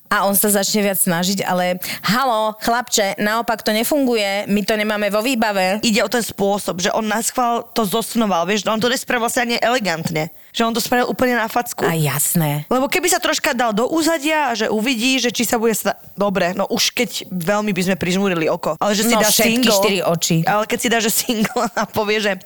[0.07, 5.09] A on sa začne viac snažiť, ale halo, chlapče, naopak to nefunguje, my to nemáme
[5.09, 5.81] vo výbave.
[5.81, 9.43] Ide o ten spôsob, že on nás chval to zosnoval, vieš, on to nespravil vlastne
[9.45, 10.29] ani elegantne.
[10.51, 11.83] Že on to spravil úplne na facku.
[11.83, 12.62] A jasné.
[12.69, 15.75] Lebo keby sa troška dal do úzadia, že uvidí, že či sa bude...
[15.75, 18.79] Sta- Dobre, no už keď veľmi by sme prižmúrili oko.
[18.79, 19.75] Ale že si No, dá single...
[19.75, 20.37] štyri oči.
[20.45, 22.38] Ale keď si dá, že single a povie, že "E,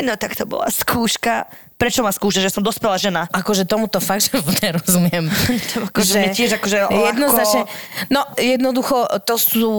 [0.00, 1.44] no tak to bola skúška.
[1.76, 3.26] Prečo ma skúša, že som dospelá žena?
[3.34, 5.26] Akože tomuto fakt, že nerozumiem.
[5.74, 7.62] To akože mne tiež akože jednoznačne,
[8.06, 9.72] No, jednoducho, to sú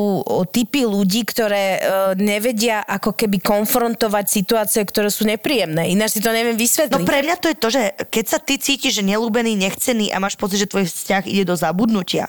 [0.52, 1.80] typy ľudí, ktoré e,
[2.20, 5.96] nevedia ako keby konfrontovať situácie, ktoré sú nepríjemné.
[5.96, 6.92] Ináč si to neviem vysvetliť.
[6.92, 10.20] No pre mňa to je to, že keď sa ty cítiš, že nelúbený, nechcený a
[10.20, 12.28] máš pocit, že tvoj vzťah ide do zabudnutia,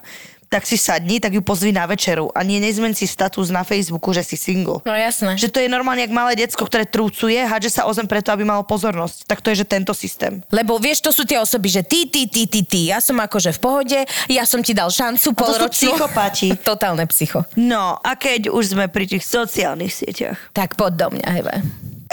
[0.49, 4.15] tak si sadni, tak ju pozvi na večeru a nie nezmen si status na Facebooku,
[4.15, 4.81] že si single.
[4.87, 5.37] No jasné.
[5.37, 8.47] Že to je normálne, jak malé decko, ktoré trúcuje, hádže sa o zem preto, aby
[8.47, 9.27] malo pozornosť.
[9.27, 10.41] Tak to je, že tento systém.
[10.53, 12.81] Lebo vieš, to sú tie osoby, že ty, ty, ty, ty, ty.
[12.93, 13.99] Ja som akože v pohode,
[14.31, 15.95] ja som ti dal šancu polročnú.
[15.95, 16.55] psychopati.
[16.71, 17.45] Totálne psycho.
[17.59, 20.39] No, a keď už sme pri tých sociálnych sieťach.
[20.55, 21.55] Tak poď do mňa, hebe.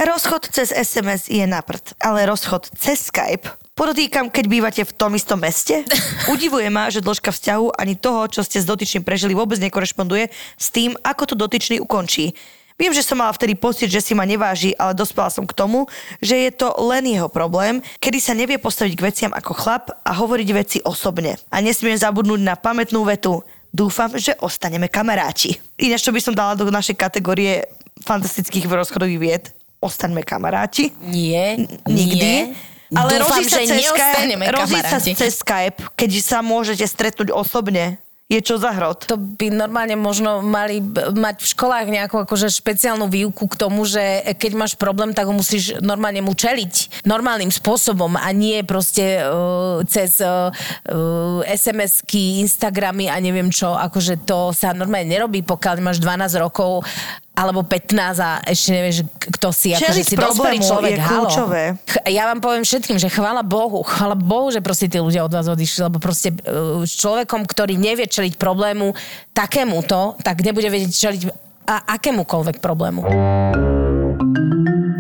[0.02, 5.18] Rozchod cez SMS je na prd, ale rozchod cez Skype Podotýkam, keď bývate v tom
[5.18, 5.82] istom meste.
[6.30, 10.70] Udivuje ma, že dĺžka vzťahu ani toho, čo ste s dotyčným prežili, vôbec nekorešponduje s
[10.70, 12.38] tým, ako to dotyčný ukončí.
[12.78, 15.90] Viem, že som mala vtedy pocit, že si ma neváži, ale dospela som k tomu,
[16.22, 20.14] že je to len jeho problém, kedy sa nevie postaviť k veciam ako chlap a
[20.14, 21.42] hovoriť veci osobne.
[21.50, 23.42] A nesmiem zabudnúť na pamätnú vetu.
[23.74, 25.58] Dúfam, že ostaneme kamaráti.
[25.82, 27.66] Ináč, čo by som dala do našej kategórie
[28.06, 29.44] fantastických rozchodových vied,
[29.82, 30.94] ostaňme kamaráti.
[31.02, 31.58] Nie,
[31.90, 32.22] Nikdy.
[32.22, 32.70] nie.
[32.92, 38.00] Ale Dúfam, že cez neostaneme Skype, rozísť sa cez Skype, keď sa môžete stretnúť osobne,
[38.32, 39.12] je čo za hrot.
[39.12, 40.80] To by normálne možno mali
[41.12, 45.36] mať v školách nejakú akože špeciálnu výuku k tomu, že keď máš problém, tak ho
[45.36, 53.12] musíš normálne mu čeliť normálnym spôsobom a nie proste uh, cez uh, uh, SMS-ky, Instagramy
[53.12, 53.76] a neviem čo.
[53.76, 56.88] Akože to sa normálne nerobí, pokiaľ máš 12 rokov
[57.34, 58.98] alebo 15 a ešte nevieš,
[59.32, 59.72] kto si.
[59.72, 60.92] Akože Čeliť si dospelý človek.
[60.92, 61.64] je kľúčové.
[61.82, 65.32] Ch- Ja vám poviem všetkým, že chvála Bohu, chvála Bohu, že proste tí ľudia od
[65.32, 68.92] vás odišli, lebo proste uh, s človekom, ktorý nevie čeliť problému
[69.32, 71.22] takémuto, tak nebude vedieť čeliť
[71.64, 73.00] a akémukoľvek problému.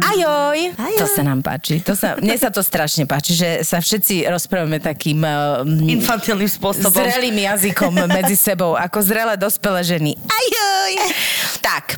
[0.02, 0.60] Ajoj!
[0.74, 1.00] Ajoj.
[1.00, 1.80] To sa nám páči.
[1.82, 6.91] To sa, mne sa to strašne páči, že sa všetci rozprávame takým uh, Infantilným spôsobom.
[6.91, 10.12] zrelým jazykom medzi sebou, ako zrelé dospelé ženy.
[10.20, 10.91] Ajoj!
[11.60, 11.96] Tak,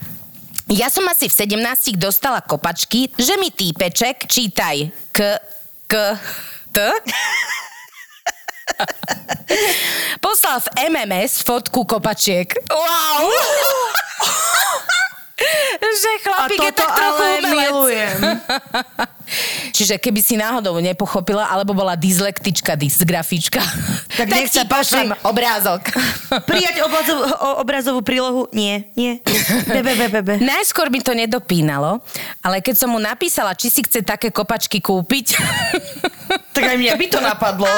[0.74, 5.38] ja som asi v 17 dostala kopačky, že mi týpeček, čítaj, k,
[5.86, 5.94] k,
[6.74, 6.78] t,
[10.18, 12.50] poslal v MMS fotku kopačiek.
[12.74, 13.30] Wow!
[15.84, 17.52] že chlapík je tak trochu ale umelec.
[17.60, 18.18] milujem.
[19.74, 23.58] Čiže keby si náhodou nepochopila, alebo bola dyslektička, dysgrafička,
[24.20, 25.10] Tak tak, nech sa páči.
[25.22, 25.82] obrázok.
[26.50, 28.46] Prijať obrazovú, o- obrazovú prílohu?
[28.52, 29.26] Nie, nie.
[29.66, 30.34] Bebe, bebe, bebe.
[30.40, 31.98] Najskôr mi to nedopínalo,
[32.40, 35.34] ale keď som mu napísala, či si chce také kopačky kúpiť,
[36.54, 37.70] Tak aj mňa by to napadlo.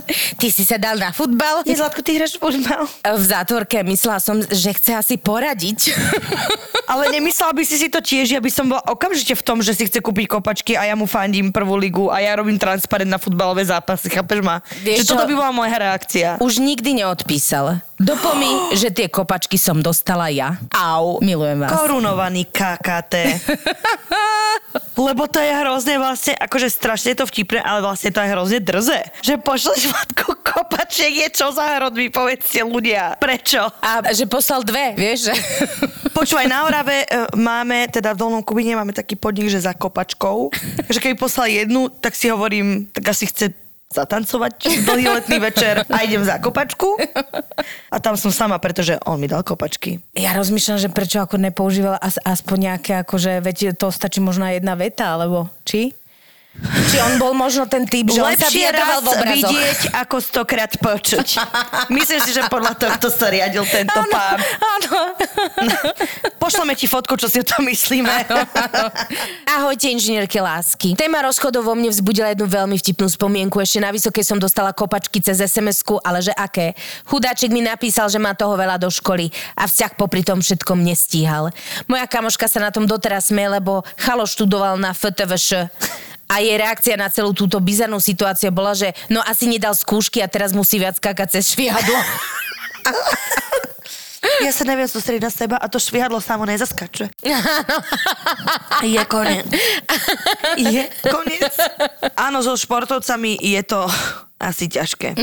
[0.40, 1.64] ty si sa dal na futbal.
[1.64, 2.88] Nie, Zlatko, ty hráš futbal.
[3.04, 5.92] V zátvorke myslela som, že chce asi poradiť.
[6.92, 9.72] Ale nemyslela by si si to tiež, ja by som bola okamžite v tom, že
[9.72, 13.16] si chce kúpiť kopačky a ja mu fandím prvú ligu a ja robím transparent na
[13.16, 14.60] futbalové zápasy, chápeš ma?
[14.84, 16.36] Vieš že toto by bola moja reakcia.
[16.42, 17.80] Už nikdy neodpísal.
[18.02, 18.50] Dopo mi,
[18.80, 20.58] že tie kopačky som dostala ja.
[20.74, 21.70] Au, milujem vás.
[21.70, 23.14] Korunovaný KKT.
[25.06, 29.00] Lebo to je hrozne vlastne, akože strašne to vtipné, ale vlastne to je hrozne drze.
[29.24, 33.16] Že pošleš matku kopačiek, je čo za hrod, mi povedzte ľudia.
[33.18, 33.66] Prečo?
[33.80, 35.34] A že poslal dve, vieš, že...
[36.12, 37.06] Počúvaj, na Orave e,
[37.40, 40.52] máme, teda v Dolnom Kubine máme taký podnik, že za kopačkou.
[40.92, 43.56] Že keby poslal jednu, tak si hovorím, tak asi chce
[43.92, 46.96] zatancovať dlhý letný večer a idem za kopačku.
[47.92, 50.00] A tam som sama, pretože on mi dal kopačky.
[50.16, 54.72] Ja rozmýšľam, že prečo ako nepoužívala as, aspoň nejaké, akože, veď to stačí možno jedna
[54.74, 55.92] veta, alebo či?
[56.60, 59.24] Či on bol možno ten typ, že on sa Lepšie raz v obrazoch.
[59.24, 61.40] vidieť, ako stokrát počuť.
[61.88, 64.36] Myslím si, že podľa tohto sa riadil tento Áno, pán.
[64.60, 65.16] áno.
[66.36, 68.28] Pošleme ti fotku, čo si o tom myslíme.
[69.48, 70.92] Ahojte, inžinierky lásky.
[70.92, 73.56] Téma rozchodov vo mne vzbudila jednu veľmi vtipnú spomienku.
[73.56, 76.76] Ešte na vysokej som dostala kopačky cez SMS-ku, ale že aké?
[77.08, 81.48] Chudáčik mi napísal, že má toho veľa do školy a vzťah popri tom všetkom nestíhal.
[81.88, 85.72] Moja kamoška sa na tom doteraz smie, lebo chalo študoval na FTVŠ.
[86.30, 90.28] A jej reakcia na celú túto bizarnú situáciu bola, že no asi nedal skúšky a
[90.30, 91.98] teraz musí viac skákať cez švihadlo.
[94.42, 97.10] Ja sa neviem sústrediť na seba a to švihadlo samo nezaskače.
[98.86, 99.46] Je koniec.
[100.58, 101.54] Je koniec.
[102.14, 103.86] Áno, so športovcami je to
[104.42, 105.14] asi ťažké.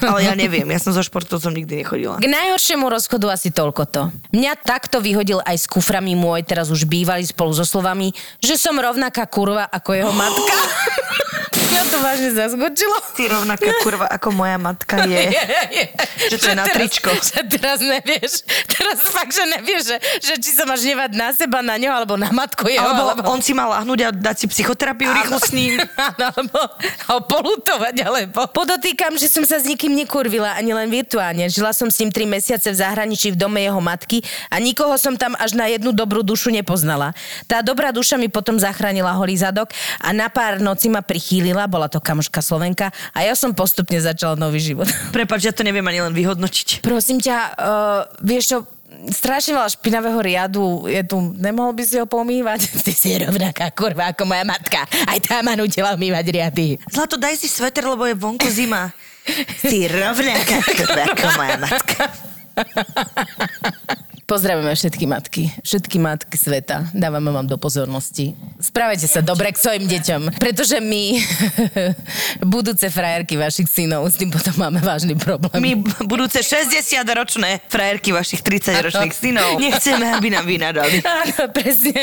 [0.00, 2.22] Ale ja neviem, ja som so športovcom nikdy nechodila.
[2.22, 4.02] K najhoršiemu rozchodu asi toľko to.
[4.30, 8.78] Mňa takto vyhodil aj s kuframi môj, teraz už bývalý spolu so slovami, že som
[8.78, 10.54] rovnaká kurva ako jeho matka.
[11.68, 12.96] Mňa to vážne zaskočilo.
[13.12, 15.36] Ty rovnaká kurva ako moja matka je.
[16.32, 17.08] Že to je na teraz, tričko.
[17.14, 18.32] Že teraz nevieš,
[18.68, 22.14] teraz fakt, že nevieš, že, že či sa máš nevať na seba, na ňo, alebo
[22.20, 22.84] na matku jeho.
[22.84, 25.80] Alebo on si mal lahnúť a dať si psychoterapiu rýchlo s ním.
[26.12, 26.60] Áno, alebo
[27.08, 28.44] ho polutovať, alebo...
[28.68, 31.48] Podotýkam, že som sa s nikým nekurvila, ani len virtuálne.
[31.48, 34.20] Žila som s ním tri mesiace v zahraničí v dome jeho matky
[34.52, 37.16] a nikoho som tam až na jednu dobrú dušu nepoznala.
[37.48, 39.72] Tá dobrá duša mi potom zachránila holý zadok
[40.04, 44.36] a na pár noci ma prichýlila, bola to kamoška Slovenka a ja som postupne začala
[44.36, 44.84] nový život.
[45.16, 46.84] Prepač, ja to neviem ani len vyhodnotiť.
[46.84, 48.58] Prosím ťa, uh, vieš čo,
[49.12, 51.20] strašne veľa špinavého riadu je tu.
[51.36, 52.60] Nemohol by si ho pomývať?
[52.86, 54.84] Ty si rovnaká kurva ako moja matka.
[55.06, 56.68] Aj tá ma nutila umývať riady.
[56.88, 58.90] Zlato, daj si sveter, lebo je vonku zima.
[59.60, 62.08] Si rovnaká kurva ako moja matka.
[64.28, 66.92] Pozdravujeme všetky matky, všetky matky sveta.
[66.92, 68.36] Dávame vám do pozornosti.
[68.60, 71.16] Správajte sa dobre k svojim deťom, pretože my,
[72.44, 75.56] budúce frajerky vašich synov, s tým potom máme vážny problém.
[75.56, 75.72] My
[76.04, 81.00] budúce 60-ročné frajerky vašich 30-ročných synov nechceme, aby nám vynadali.
[81.24, 81.96] Áno, presne.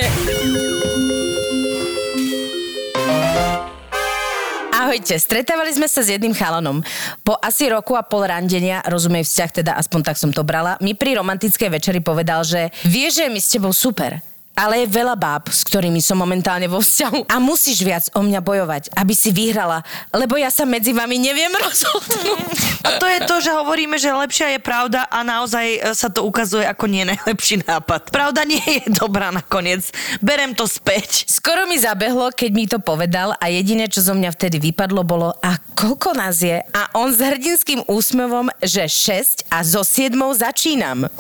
[4.85, 6.85] Ahojte, stretávali sme sa s jedným chalanom.
[7.25, 10.93] Po asi roku a pol randenia, rozumej vzťah, teda aspoň tak som to brala, mi
[10.93, 14.21] pri romantickej večeri povedal, že vie, že je mi s tebou super.
[14.55, 17.27] Ale je veľa báb, s ktorými som momentálne vo vzťahu.
[17.27, 19.83] A musíš viac o mňa bojovať, aby si vyhrala,
[20.15, 22.57] lebo ja sa medzi vami neviem rozhodnúť.
[22.87, 26.23] A to je to, že hovoríme, že lepšia je pravda a naozaj e, sa to
[26.23, 28.15] ukazuje ako nie najlepší nápad.
[28.15, 29.91] Pravda nie je dobrá nakoniec.
[30.23, 31.27] Berem to späť.
[31.27, 35.35] Skoro mi zabehlo, keď mi to povedal a jediné, čo zo mňa vtedy vypadlo, bolo
[35.43, 36.63] a koľko nás je?
[36.71, 41.11] A on s hrdinským úsmevom, že 6 a zo 7 začínam.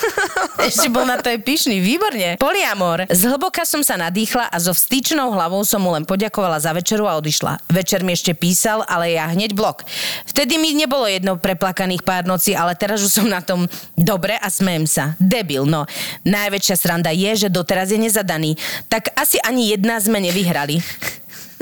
[0.68, 2.38] Ešte bol na to aj pyšný, výborne.
[2.84, 3.08] Poliamor.
[3.08, 7.16] Zhlboka som sa nadýchla a so vstýčnou hlavou som mu len poďakovala za večeru a
[7.16, 7.64] odišla.
[7.72, 9.88] Večer mi ešte písal, ale ja hneď blok.
[10.28, 13.64] Vtedy mi nebolo jedno preplakaných pár nocí, ale teraz už som na tom
[13.96, 15.16] dobre a smejem sa.
[15.16, 15.88] Debil, no.
[16.28, 18.60] Najväčšia sranda je, že doteraz je nezadaný.
[18.92, 20.84] Tak asi ani jedna sme nevyhrali.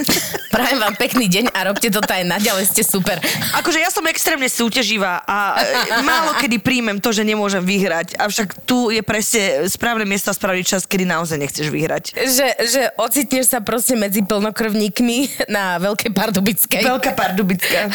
[0.55, 3.17] Prajem vám pekný deň a robte to aj naďalej, ste super.
[3.57, 8.21] Akože ja som extrémne súťaživá a e, málo kedy príjmem to, že nemôžem vyhrať.
[8.21, 12.13] Avšak tu je presne správne miesto a správny čas, kedy naozaj nechceš vyhrať.
[12.15, 16.85] Že, že ocitneš sa proste medzi plnokrvníkmi na Veľkej Pardubickej.
[16.85, 17.89] Veľká pardubická.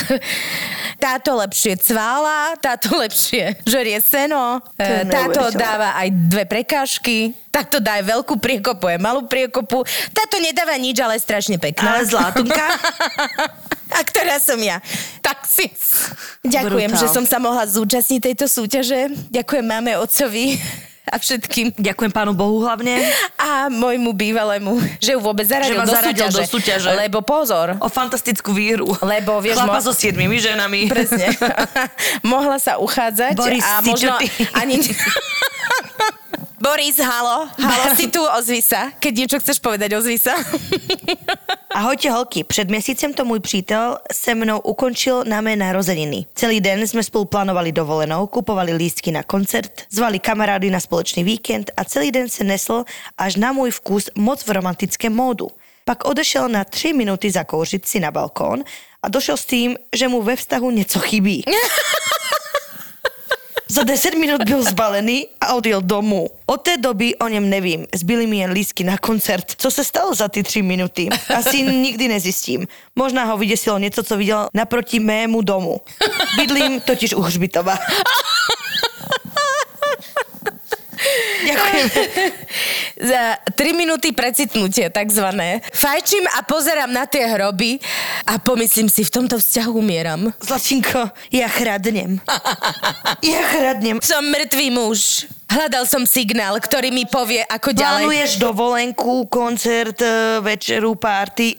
[1.05, 7.81] Táto lepšie cvála, táto lepšie žerie seno, je e, táto dáva aj dve prekážky, táto
[7.81, 9.81] dá aj veľkú priekopu, aj malú priekopu,
[10.13, 11.97] táto nedáva nič, ale je strašne pekná.
[11.97, 12.65] Ale zlatunka?
[13.87, 14.77] A ktorá som ja?
[15.23, 16.11] Taxis.
[16.43, 17.01] Ďakujem, Brutál.
[17.01, 19.09] že som sa mohla zúčastniť tejto súťaže.
[19.31, 20.59] Ďakujem máme, otcovi
[21.07, 21.71] a všetkým.
[21.71, 22.99] Ďakujem pánu Bohu hlavne.
[23.39, 26.35] A môjmu bývalému, že ju vôbec zaradil, Že do, zaradil súťaže.
[26.35, 26.89] do súťaže.
[26.99, 28.91] Lebo pozor, O fantastickú výhru.
[28.99, 30.91] Lebo, vieš, Chlapa mo- so siedmimi ženami.
[30.91, 31.31] Presne.
[32.27, 34.27] Mohla sa uchádzať Boris, a si možno ty?
[34.51, 34.83] ani...
[36.57, 38.89] Boris, halo, halo, si tu, ozvi sa.
[38.97, 40.33] Keď niečo chceš povedať, ozvi sa.
[41.77, 46.25] Ahojte holky, před měsícem to můj přítel se mnou ukončil na mé narozeniny.
[46.35, 51.71] Celý den jsme spolu plánovali dovolenou, kupovali lístky na koncert, zvali kamarády na společný víkend
[51.77, 52.83] a celý den se nesl
[53.17, 55.47] až na můj vkus moc v romantickém módu.
[55.85, 58.63] Pak odešel na tři minuty zakouřit si na balkón
[59.03, 61.43] a došel s tím, že mu ve vztahu něco chybí.
[63.69, 66.27] Za 10 minut byl zbalený a odjel domů.
[66.45, 67.85] Od té doby o něm nevím.
[67.95, 69.45] Zbyly mi jen lísky na koncert.
[69.57, 71.09] Co se stalo za ty tři minuty?
[71.35, 72.67] Asi nikdy nezjistím.
[72.95, 75.81] Možná ho vydesilo něco, co viděl naproti mému domu.
[76.37, 77.79] Bydlím totiž u Hřbitova.
[81.45, 81.85] Ďakujem.
[82.97, 83.23] Za
[83.53, 85.61] 3 minúty precitnutie, takzvané.
[85.69, 87.77] Fajčím a pozerám na tie hroby
[88.25, 90.33] a pomyslím si, v tomto vzťahu umieram.
[90.41, 92.17] Zlatinko, ja chradnem.
[93.21, 94.01] Ja chradnem.
[94.01, 95.29] Som mŕtvý muž.
[95.47, 98.03] Hľadal som signál, ktorý mi povie, ako ďalej.
[98.03, 101.55] Plánuješ dovolenku, koncert, e, večeru, party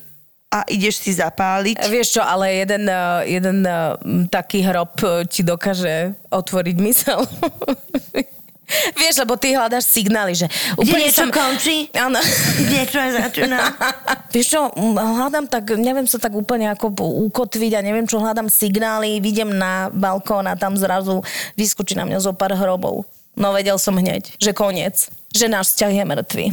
[0.48, 1.76] a ideš si zapáliť.
[1.88, 4.00] Vieš čo, ale jeden, uh, jeden uh,
[4.32, 4.96] taký hrob
[5.28, 7.20] ti dokáže otvoriť mysel.
[9.00, 11.88] Vieš, lebo ty hľadaš signály, že Kde niečo končí?
[11.96, 12.20] Áno.
[12.72, 13.58] Niečo aj začína.
[14.34, 14.60] Vieš čo,
[14.96, 16.92] hľadám tak, neviem sa tak úplne ako
[17.28, 21.24] ukotviť a neviem čo, hľadám signály, vidím na balkón a tam zrazu
[21.56, 23.08] vyskočí na mňa zo pár hrobov.
[23.38, 26.46] No vedel som hneď, že koniec, že náš vzťah je mŕtvý.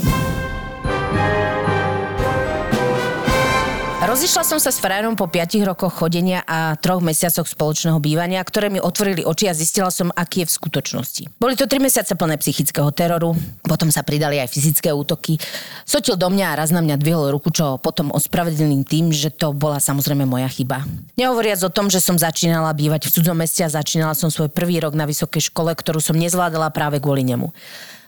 [4.05, 8.69] Rozišla som sa s frajerom po 5 rokoch chodenia a troch mesiacoch spoločného bývania, ktoré
[8.69, 11.23] mi otvorili oči a zistila som, aký je v skutočnosti.
[11.41, 13.33] Boli to 3 mesiace plné psychického teroru,
[13.65, 15.41] potom sa pridali aj fyzické útoky.
[15.89, 19.57] Sotil do mňa a raz na mňa dvihol ruku, čo potom ospravedlným tým, že to
[19.57, 20.85] bola samozrejme moja chyba.
[21.17, 24.77] Nehovoriac o tom, že som začínala bývať v cudzom meste a začínala som svoj prvý
[24.85, 27.49] rok na vysokej škole, ktorú som nezvládala práve kvôli nemu.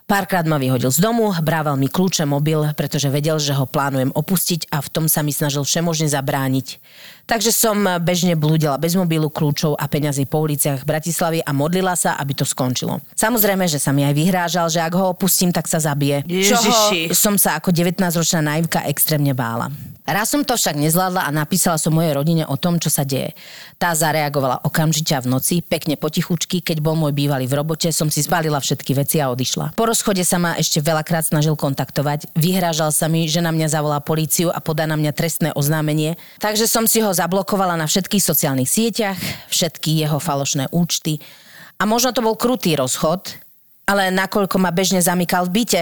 [0.08, 4.72] Párkrát ma vyhodil z domu, brával mi kľúče, mobil, pretože vedel, že ho plánujem opustiť
[4.72, 6.80] a v tom sa mi snažil všemožne zabrániť.
[7.28, 12.16] Takže som bežne blúdila bez mobilu, kľúčov a peňazí po uliciach Bratislavy a modlila sa,
[12.16, 13.04] aby to skončilo.
[13.20, 16.24] Samozrejme, že sa mi aj vyhrážal, že ak ho opustím, tak sa zabije.
[16.24, 17.12] Ježiši.
[17.12, 19.68] Čoho som sa ako 19-ročná naivka extrémne bála.
[20.08, 23.36] Raz som to však nezvládla a napísala som mojej rodine o tom, čo sa deje.
[23.76, 28.24] Tá zareagovala okamžite v noci, pekne potichučky, keď bol môj bývalý v robote, som si
[28.24, 29.76] zbalila všetky veci a odišla.
[29.76, 34.00] Po rozchode sa ma ešte veľakrát snažil kontaktovať, vyhrážal sa mi, že na mňa zavolá
[34.00, 38.70] políciu a podá na mňa trestné oznámenie, takže som si ho zablokovala na všetkých sociálnych
[38.70, 39.18] sieťach,
[39.50, 41.18] všetky jeho falošné účty.
[41.82, 43.34] A možno to bol krutý rozchod,
[43.90, 45.82] ale nakoľko ma bežne zamykal v byte,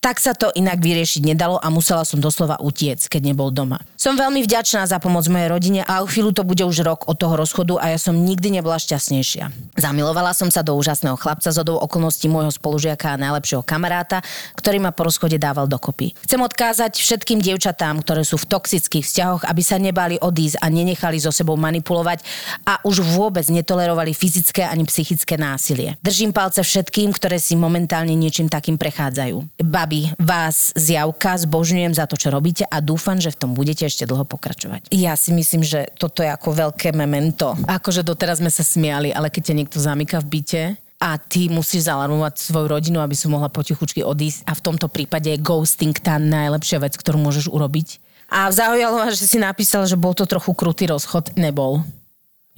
[0.00, 3.84] tak sa to inak vyriešiť nedalo a musela som doslova utiec, keď nebol doma.
[4.00, 7.20] Som veľmi vďačná za pomoc mojej rodine a o chvíľu to bude už rok od
[7.20, 9.76] toho rozchodu a ja som nikdy nebola šťastnejšia.
[9.76, 14.24] Zamilovala som sa do úžasného chlapca z okolností môjho spolužiaka a najlepšieho kamaráta,
[14.56, 16.16] ktorý ma po rozchode dával dokopy.
[16.24, 21.20] Chcem odkázať všetkým dievčatám, ktoré sú v toxických vzťahoch, aby sa nebali odísť a nenechali
[21.20, 22.24] so sebou manipulovať
[22.64, 26.00] a už vôbec netolerovali fyzické ani psychické násilie.
[26.00, 29.60] Držím palce všetkým, ktoré si momentálne niečím takým prechádzajú.
[29.90, 34.06] Babi, vás zjavka zbožňujem za to, čo robíte a dúfam, že v tom budete ešte
[34.06, 34.86] dlho pokračovať.
[34.94, 37.58] Ja si myslím, že toto je ako veľké memento.
[37.66, 40.62] Akože doteraz sme sa smiali, ale keď ťa niekto zamyka v byte,
[41.02, 45.26] a ty musíš zalarmovať svoju rodinu, aby si mohla potichučky odísť a v tomto prípade
[45.26, 47.98] je ghosting tá najlepšia vec, ktorú môžeš urobiť.
[48.30, 51.34] A zaujalo ma, že si napísal, že bol to trochu krutý rozchod.
[51.34, 51.82] Nebol.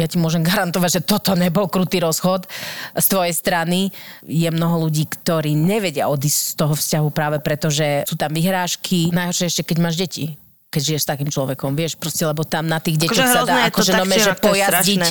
[0.00, 2.48] Ja ti môžem garantovať, že toto nebol krutý rozchod
[2.96, 3.92] z tvojej strany.
[4.24, 9.12] Je mnoho ľudí, ktorí nevedia odísť z toho vzťahu práve preto, že sú tam vyhrážky.
[9.12, 10.40] Najhoršie ešte, keď máš deti
[10.72, 13.68] keď žiješ s takým človekom, vieš, proste, lebo tam na tých deťoch sa hrozné dá
[13.68, 15.04] akože nome, že pojazdiť,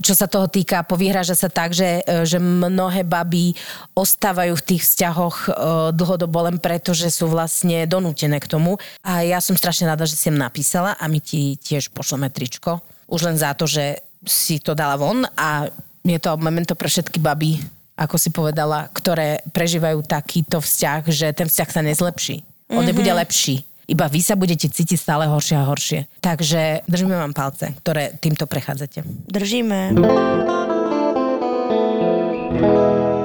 [0.00, 3.52] čo sa toho týka, povyhráža sa tak, že, e, že mnohé baby
[3.92, 5.50] ostávajú v tých vzťahoch e,
[5.92, 8.80] dlhodobo len preto, že sú vlastne donútené k tomu.
[9.04, 12.80] A ja som strašne rada, že si napísala a my ti tiež pošleme tričko.
[13.04, 15.66] Už len za to, že si to dala von a
[16.02, 17.58] je to memento pre všetky baby,
[17.94, 22.42] ako si povedala, ktoré prežívajú takýto vzťah, že ten vzťah sa nezlepší.
[22.72, 22.88] On Mhm.
[22.88, 23.62] nebude lepší.
[23.86, 26.06] Iba vy sa budete cítiť stále horšie a horšie.
[26.22, 29.02] Takže držíme vám palce, ktoré týmto prechádzate.
[29.28, 29.98] Držíme.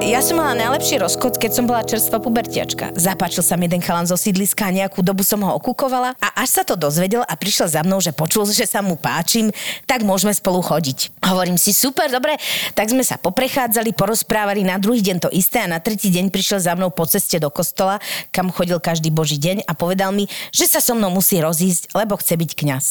[0.08, 2.96] Ja som mala najlepší rozchod, keď som bola čerstvá pubertiačka.
[2.96, 6.64] Zapáčil sa mi jeden chalan zo sídliska, nejakú dobu som ho okukovala a až sa
[6.64, 9.52] to dozvedel a prišiel za mnou, že počul, že sa mu páčim,
[9.84, 11.12] tak môžeme spolu chodiť.
[11.28, 12.40] Hovorím si, super, dobre,
[12.72, 16.64] tak sme sa poprechádzali, porozprávali, na druhý deň to isté a na tretí deň prišiel
[16.64, 18.00] za mnou po ceste do kostola,
[18.32, 22.16] kam chodil každý boží deň a povedal mi, že sa so mnou musí rozísť, lebo
[22.16, 22.86] chce byť kňaz.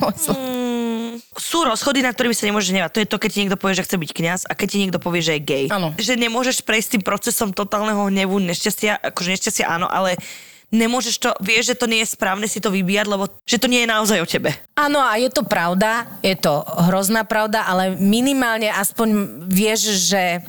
[0.00, 0.65] Môj sl-
[1.36, 2.90] Sú rozchody, na ktorými sa nemôžeš hnevať.
[2.96, 4.98] To je to, keď ti niekto povie, že chce byť kňaz a keď ti niekto
[4.98, 5.64] povie, že je gay.
[5.68, 5.92] Áno.
[6.00, 10.16] Že nemôžeš prejsť tým procesom totálneho hnevu, nešťastia, akože nešťastia áno, ale
[10.74, 13.86] nemôžeš to, vieš, že to nie je správne si to vybíjať, lebo že to nie
[13.86, 14.50] je naozaj o tebe.
[14.74, 20.42] Áno, a je to pravda, je to hrozná pravda, ale minimálne aspoň vieš, že,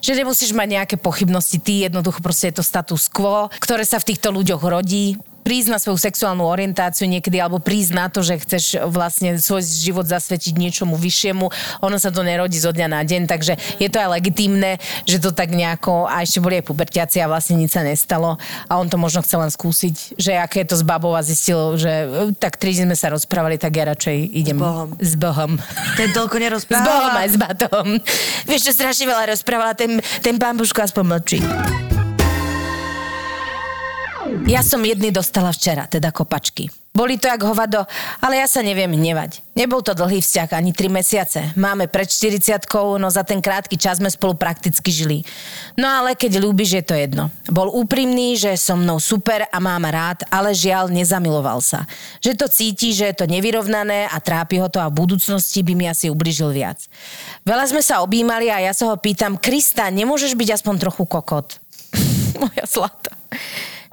[0.00, 1.60] že nemusíš mať nejaké pochybnosti.
[1.60, 5.20] Ty jednoducho proste je to status quo, ktoré sa v týchto ľuďoch rodí.
[5.48, 10.04] Prísť na svoju sexuálnu orientáciu niekedy, alebo prísť na to, že chceš vlastne svoj život
[10.04, 11.48] zasvetiť niečomu vyššiemu.
[11.80, 14.76] Ono sa to nerodí zo dňa na deň, takže je to aj legitímne,
[15.08, 18.36] že to tak nejako, a ešte boli aj pubertiaci a vlastne nič sa nestalo
[18.68, 21.80] a on to možno chcel len skúsiť, že aké je to s babou a zistil,
[21.80, 24.88] že e, tak tri sme sa rozprávali, tak ja radšej idem S Bohom.
[25.00, 25.52] S Bohom.
[25.96, 26.84] Ten toľko S nerozpráva.
[26.84, 27.86] Bohom aj s batom.
[28.44, 31.40] Vieš, čo strašne veľa rozprávala, ten, ten pán Božko aspoň mlčí.
[34.48, 36.68] Ja som jedny dostala včera, teda kopačky.
[36.98, 37.86] Boli to jak hovado,
[38.18, 39.38] ale ja sa neviem hnevať.
[39.54, 41.40] Nebol to dlhý vzťah, ani 3 mesiace.
[41.54, 42.58] Máme pred 40
[42.98, 45.22] no za ten krátky čas sme spolu prakticky žili.
[45.78, 47.30] No ale keď ľúbiš, je to jedno.
[47.46, 51.86] Bol úprimný, že so mnou super a mám rád, ale žiaľ nezamiloval sa.
[52.18, 55.78] Že to cíti, že je to nevyrovnané a trápi ho to a v budúcnosti by
[55.78, 56.82] mi asi ubližil viac.
[57.46, 61.62] Veľa sme sa objímali a ja sa ho pýtam, Krista, nemôžeš byť aspoň trochu kokot?
[62.42, 63.14] Moja zlata.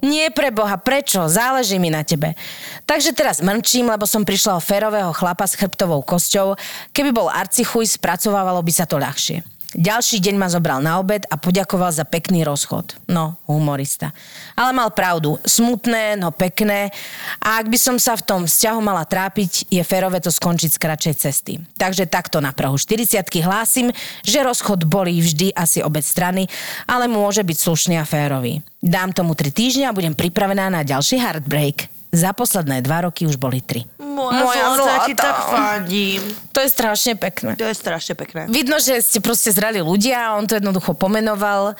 [0.05, 1.25] Nie pre Boha, prečo?
[1.25, 2.37] Záleží mi na tebe.
[2.85, 6.53] Takže teraz mrčím, lebo som prišla o férového chlapa s chrbtovou kosťou.
[6.93, 9.54] Keby bol arcichuj, spracovávalo by sa to ľahšie.
[9.73, 12.95] Ďalší deň ma zobral na obed a poďakoval za pekný rozchod.
[13.09, 14.13] No, humorista.
[14.53, 15.41] Ale mal pravdu.
[15.41, 16.93] Smutné, no pekné.
[17.41, 20.81] A ak by som sa v tom vzťahu mala trápiť, je férové to skončiť z
[20.81, 21.53] kratšej cesty.
[21.75, 23.89] Takže takto na Prahu 40 hlásim,
[24.21, 26.45] že rozchod bolí vždy asi obe strany,
[26.85, 28.61] ale môže byť slušný a férový.
[28.83, 31.94] Dám tomu 3 týždňa a budem pripravená na ďalší heartbreak.
[32.15, 33.83] Za posledné dva roky už boli tri.
[33.99, 34.47] Moja,
[34.79, 36.23] Moja ti tak fandím.
[36.55, 37.59] To je strašne pekné.
[37.59, 38.47] To je strašne pekné.
[38.47, 41.75] Vidno, že ste proste zrali ľudia a on to jednoducho pomenoval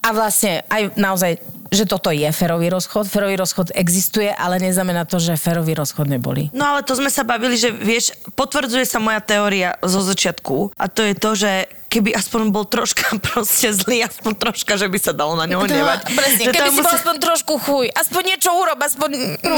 [0.00, 1.40] a vlastne aj naozaj,
[1.72, 3.08] že toto je ferový rozchod.
[3.08, 6.48] Ferový rozchod existuje, ale neznamená to, že ferový rozchod neboli.
[6.52, 10.84] No ale to sme sa bavili, že vieš, potvrdzuje sa moja teória zo začiatku a
[10.88, 11.52] to je to, že
[11.90, 16.14] keby aspoň bol troška proste zlý, aspoň troška, že by sa dalo na ňoho nevať.
[16.14, 19.10] presne, Že keby si bol musí- aspoň trošku chuj, aspoň niečo urob, aspoň...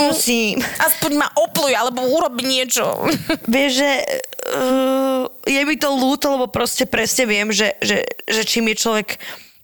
[0.09, 0.57] Musím.
[0.81, 2.89] Aspoň ma opluj, alebo urob niečo.
[3.53, 3.91] Vieš, že
[4.49, 9.21] uh, je mi to ľúto, lebo proste presne viem, že, že, že čím je človek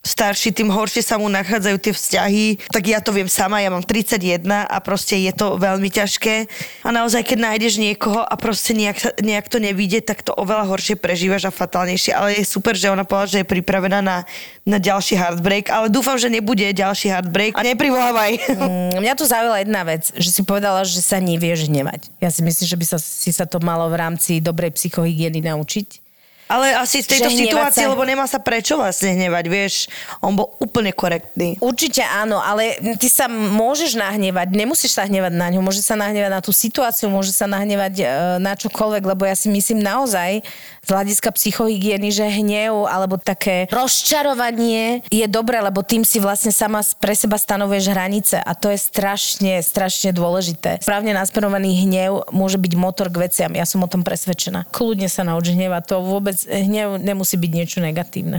[0.09, 2.45] starší, tým horšie sa mu nachádzajú tie vzťahy.
[2.73, 6.49] Tak ja to viem sama, ja mám 31 a proste je to veľmi ťažké.
[6.83, 10.97] A naozaj, keď nájdeš niekoho a proste nejak, nejak to nevíde, tak to oveľa horšie
[10.97, 12.17] prežívaš a fatálnejšie.
[12.17, 14.25] Ale je super, že ona povedala, že je pripravená na,
[14.65, 17.53] na ďalší heartbreak, ale dúfam, že nebude ďalší heartbreak.
[17.53, 18.33] A neprivolávaj.
[18.49, 22.09] Mm, Mňa tu zaujala jedna vec, že si povedala, že sa nevieš hnevať.
[22.25, 26.08] Ja si myslím, že by sa, si sa to malo v rámci dobrej psychohygieny naučiť.
[26.49, 29.93] Ale asi v tejto situácii, sa- lebo nemá sa prečo vlastne hnevať, vieš.
[30.25, 31.61] On bol úplne korektný.
[31.61, 36.33] Určite áno, ale ty sa môžeš nahnevať, nemusíš sa hnevať na ňu, môže sa nahnevať
[36.33, 38.05] na tú situáciu, môže sa nahnevať e,
[38.41, 40.41] na čokoľvek, lebo ja si myslím naozaj
[40.89, 46.81] z hľadiska psychohygieny, že hnev alebo také rozčarovanie je dobré, lebo tým si vlastne sama
[46.97, 50.81] pre seba stanovuješ hranice a to je strašne, strašne dôležité.
[50.81, 54.65] Správne nasmerovaný hnev môže byť motor k veciam, ja som o tom presvedčená.
[54.73, 58.39] Kľudne sa nauč hnevať, to vôbec hnev nemusí byť niečo negatívne.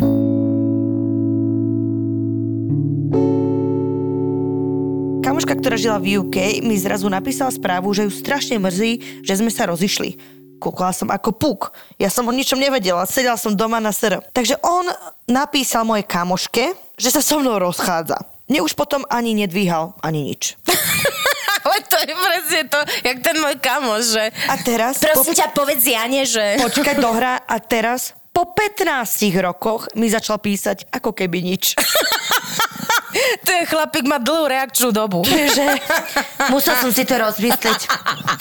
[5.20, 9.52] Kamoška, ktorá žila v UK, mi zrazu napísala správu, že ju strašne mrzí, že sme
[9.52, 10.16] sa rozišli.
[10.60, 11.62] Kúkala som ako puk.
[11.96, 14.20] Ja som o ničom nevedela, sedela som doma na sr.
[14.36, 14.92] Takže on
[15.28, 18.20] napísal mojej kamoške, že sa so mnou rozchádza.
[18.52, 20.60] Mne už potom ani nedvíhal, ani nič.
[21.70, 24.24] Ale to je presne to, jak ten môj kamoš, že...
[24.50, 24.98] A teraz...
[24.98, 26.58] Prosím ťa, povedz Jane, že...
[26.58, 28.90] Počkaj, dohra a teraz po 15
[29.38, 31.78] rokoch mi začal písať ako keby nič.
[33.42, 35.26] Ten chlapík má dlhú reakčnú dobu.
[35.26, 35.66] že
[36.54, 37.80] musel som si to rozmyslieť.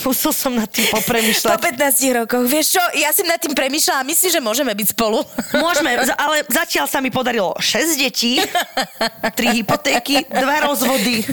[0.05, 1.57] Musel som nad tým Po popremýšľať.
[1.57, 2.45] 15 rokoch.
[2.45, 5.25] Vieš čo, ja som nad tým premyšľala a myslím, že môžeme byť spolu.
[5.57, 11.25] Môžeme, ale zatiaľ sa mi podarilo 6 detí, 3 hypotéky, 2 rozvody,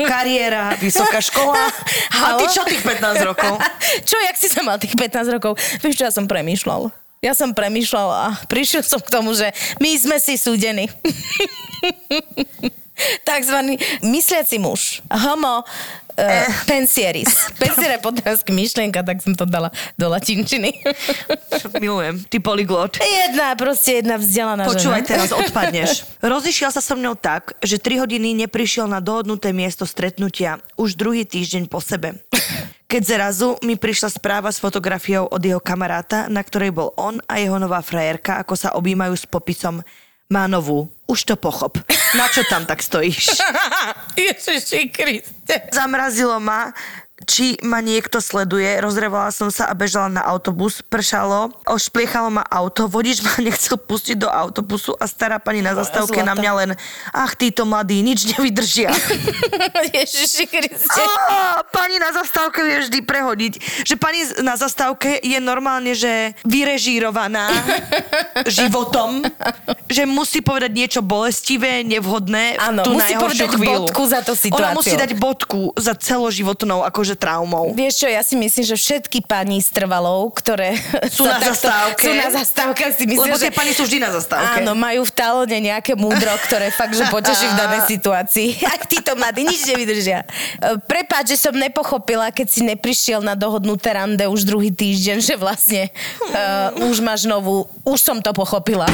[0.00, 1.56] kariéra, vysoká škola.
[2.10, 2.52] A ty Halo?
[2.52, 3.54] čo tých 15 rokov?
[4.08, 5.58] Čo, jak si sa mal tých 15 rokov?
[5.82, 6.90] Vieš čo, ja som premýšľal.
[7.20, 10.88] Ja som premýšľal a prišiel som k tomu, že my sme si súdení.
[13.28, 15.04] Takzvaný mysliaci muž.
[15.12, 15.60] Homo
[16.20, 17.32] uh, pensieris.
[17.60, 20.84] Pensier je po taliansky myšlienka, tak som to dala do latinčiny.
[21.82, 23.00] Milujem, ty polyglot.
[23.00, 25.10] jedna, proste jedna vzdelaná Počúvaj, žena.
[25.10, 25.90] teraz odpadneš.
[26.20, 31.24] Rozišiel sa so mnou tak, že 3 hodiny neprišiel na dohodnuté miesto stretnutia už druhý
[31.24, 32.20] týždeň po sebe.
[32.90, 37.38] Keď zrazu mi prišla správa s fotografiou od jeho kamaráta, na ktorej bol on a
[37.38, 39.86] jeho nová frajerka, ako sa objímajú s popisom
[40.30, 40.86] má novú.
[41.10, 41.74] Už to pochop.
[42.14, 43.42] Na čo tam tak stojíš?
[44.14, 45.66] Ježiši Kriste.
[45.74, 46.70] Zamrazilo ma,
[47.28, 48.80] či ma niekto sleduje.
[48.80, 50.80] Rozrevala som sa a bežala na autobus.
[50.80, 56.20] Pršalo, ošpliechalo ma auto, vodič ma nechcel pustiť do autobusu a stará pani na zastávke
[56.24, 56.70] na mňa len
[57.12, 58.90] ach, títo mladí, nič nevydržia.
[59.96, 61.02] Ježiši Kriste.
[61.28, 63.52] Á, pani na zastávke vie vždy prehodiť.
[63.84, 67.48] Že pani na zastávke je normálne, že vyrežírovaná
[68.46, 69.24] životom,
[69.88, 73.86] že musí povedať niečo bolestivé, nevhodné Áno, musí povedať chvíľu.
[73.88, 74.76] bodku za Ona situáciu.
[74.76, 77.72] musí dať bodku za celoživotnou akože traumou.
[77.74, 80.76] Vieš čo, ja si myslím, že všetky pani z trvalov, ktoré
[81.08, 82.04] Sú na zastávke.
[82.06, 83.48] Sú na zastávke, si myslím, Lebo že...
[83.48, 84.62] tie pani sú vždy na zastávke.
[84.62, 88.48] Áno, majú v talone nejaké múdro, ktoré fakt, že poteší v danej situácii.
[88.74, 90.22] Ak títo mladí nič nevydržia.
[90.22, 95.34] E, Prepáč, že som nepochopila, keď si neprišiel na dohodnuté rande už druhý týždeň, že
[95.38, 95.88] vlastne
[96.30, 97.66] uh, už máš novú...
[97.86, 98.86] Už som to pochopila.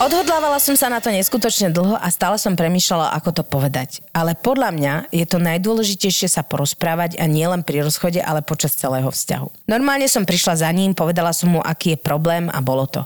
[0.00, 4.00] Odhodlávala som sa na to neskutočne dlho a stále som premýšľala, ako to povedať.
[4.16, 8.72] Ale podľa mňa je to najdôležitejšie sa porozprávať a nie len pri rozchode, ale počas
[8.72, 9.68] celého vzťahu.
[9.68, 13.04] Normálne som prišla za ním, povedala som mu, aký je problém a bolo to.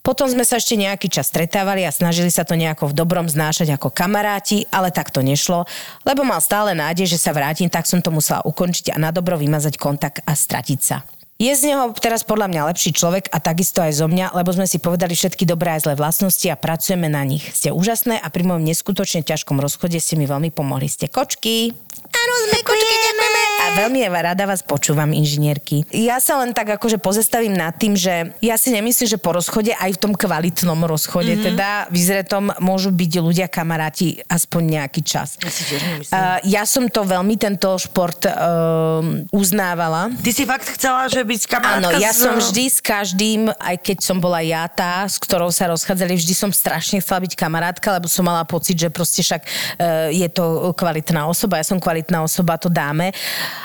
[0.00, 3.76] Potom sme sa ešte nejaký čas stretávali a snažili sa to nejako v dobrom znášať
[3.76, 5.68] ako kamaráti, ale tak to nešlo,
[6.00, 9.36] lebo mal stále nádej, že sa vrátim, tak som to musela ukončiť a na dobro
[9.36, 11.04] vymazať kontakt a stratiť sa.
[11.42, 14.62] Je z neho teraz podľa mňa lepší človek a takisto aj zo mňa, lebo sme
[14.62, 17.42] si povedali všetky dobré aj zlé vlastnosti a pracujeme na nich.
[17.50, 20.86] Ste úžasné a pri mojom neskutočne ťažkom rozchode ste mi veľmi pomohli.
[20.86, 21.74] Ste kočky.
[22.22, 23.26] Áno, sme ďakujeme.
[23.62, 25.86] A veľmi rada vás počúvam, inžinierky.
[25.94, 29.70] Ja sa len tak akože pozastavím nad tým, že ja si nemyslím, že po rozchode,
[29.70, 31.46] aj v tom kvalitnom rozchode, mm-hmm.
[31.46, 35.38] teda vyzretom môžu byť ľudia kamaráti aspoň nejaký čas.
[35.38, 35.62] Ja si.
[35.72, 38.98] Uh, ja som to veľmi tento šport uh,
[39.30, 40.10] uznávala.
[40.10, 43.76] Ty si fakt chcela, že byť kamarátka Áno, ja s- som vždy s každým, aj
[43.78, 47.94] keď som bola ja tá, s ktorou sa rozchádzali, vždy som strašne chcela byť kamarátka,
[47.94, 52.11] lebo som mala pocit, že proste však uh, je to kvalitná osoba, ja som kvalitná
[52.20, 53.16] osoba, to dáme.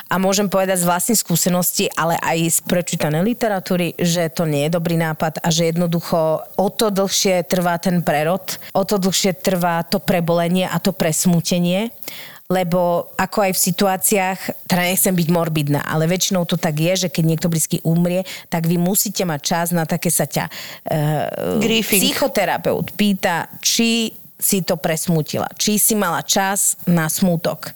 [0.07, 4.79] A môžem povedať z vlastnej skúsenosti, ale aj z prečítanej literatúry, že to nie je
[4.79, 9.83] dobrý nápad a že jednoducho o to dlhšie trvá ten prerod, o to dlhšie trvá
[9.83, 11.91] to prebolenie a to presmútenie
[12.47, 14.39] lebo ako aj v situáciách,
[14.71, 18.71] teda nechcem byť morbidná, ale väčšinou to tak je, že keď niekto blízky umrie, tak
[18.71, 21.99] vy musíte mať čas na také sa ťa uh, Griefing.
[21.99, 27.75] psychoterapeut pýta, či si to presmutila, či si mala čas na smútok.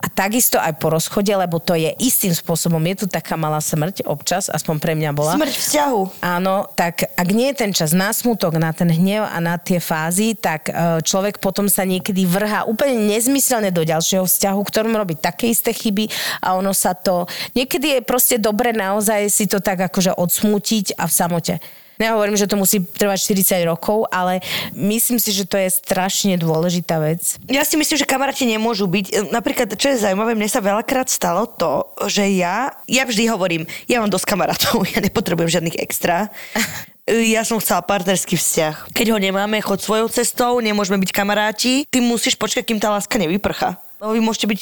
[0.00, 4.08] A takisto aj po rozchode, lebo to je istým spôsobom, je tu taká malá smrť
[4.08, 5.36] občas, aspoň pre mňa bola.
[5.36, 6.00] Smrť vzťahu.
[6.24, 9.76] Áno, tak ak nie je ten čas na smutok, na ten hnev a na tie
[9.76, 15.20] fázy, tak e, človek potom sa niekedy vrhá úplne nezmyselne do ďalšieho vzťahu, ktorom robí
[15.20, 16.08] také isté chyby
[16.40, 17.28] a ono sa to...
[17.52, 21.54] Niekedy je proste dobre naozaj si to tak akože odsmútiť a v samote.
[22.00, 24.40] Nehovorím, že to musí trvať 40 rokov, ale
[24.72, 27.36] myslím si, že to je strašne dôležitá vec.
[27.44, 29.06] Ja si myslím, že kamaráti nemôžu byť.
[29.12, 33.68] E, Napríklad, čo je zaujímavé, mne sa veľakrát stalo to, že ja, ja vždy hovorím,
[33.84, 36.32] ja mám dosť kamarátov, ja nepotrebujem žiadnych extra.
[37.08, 38.92] E, Ja som chcela partnerský vzťah.
[38.92, 41.88] Keď ho nemáme, chod svojou cestou, nemôžeme byť kamaráti.
[41.88, 43.80] Ty musíš počkať, kým tá láska nevyprcha.
[44.04, 44.60] Lebo vy môžete byť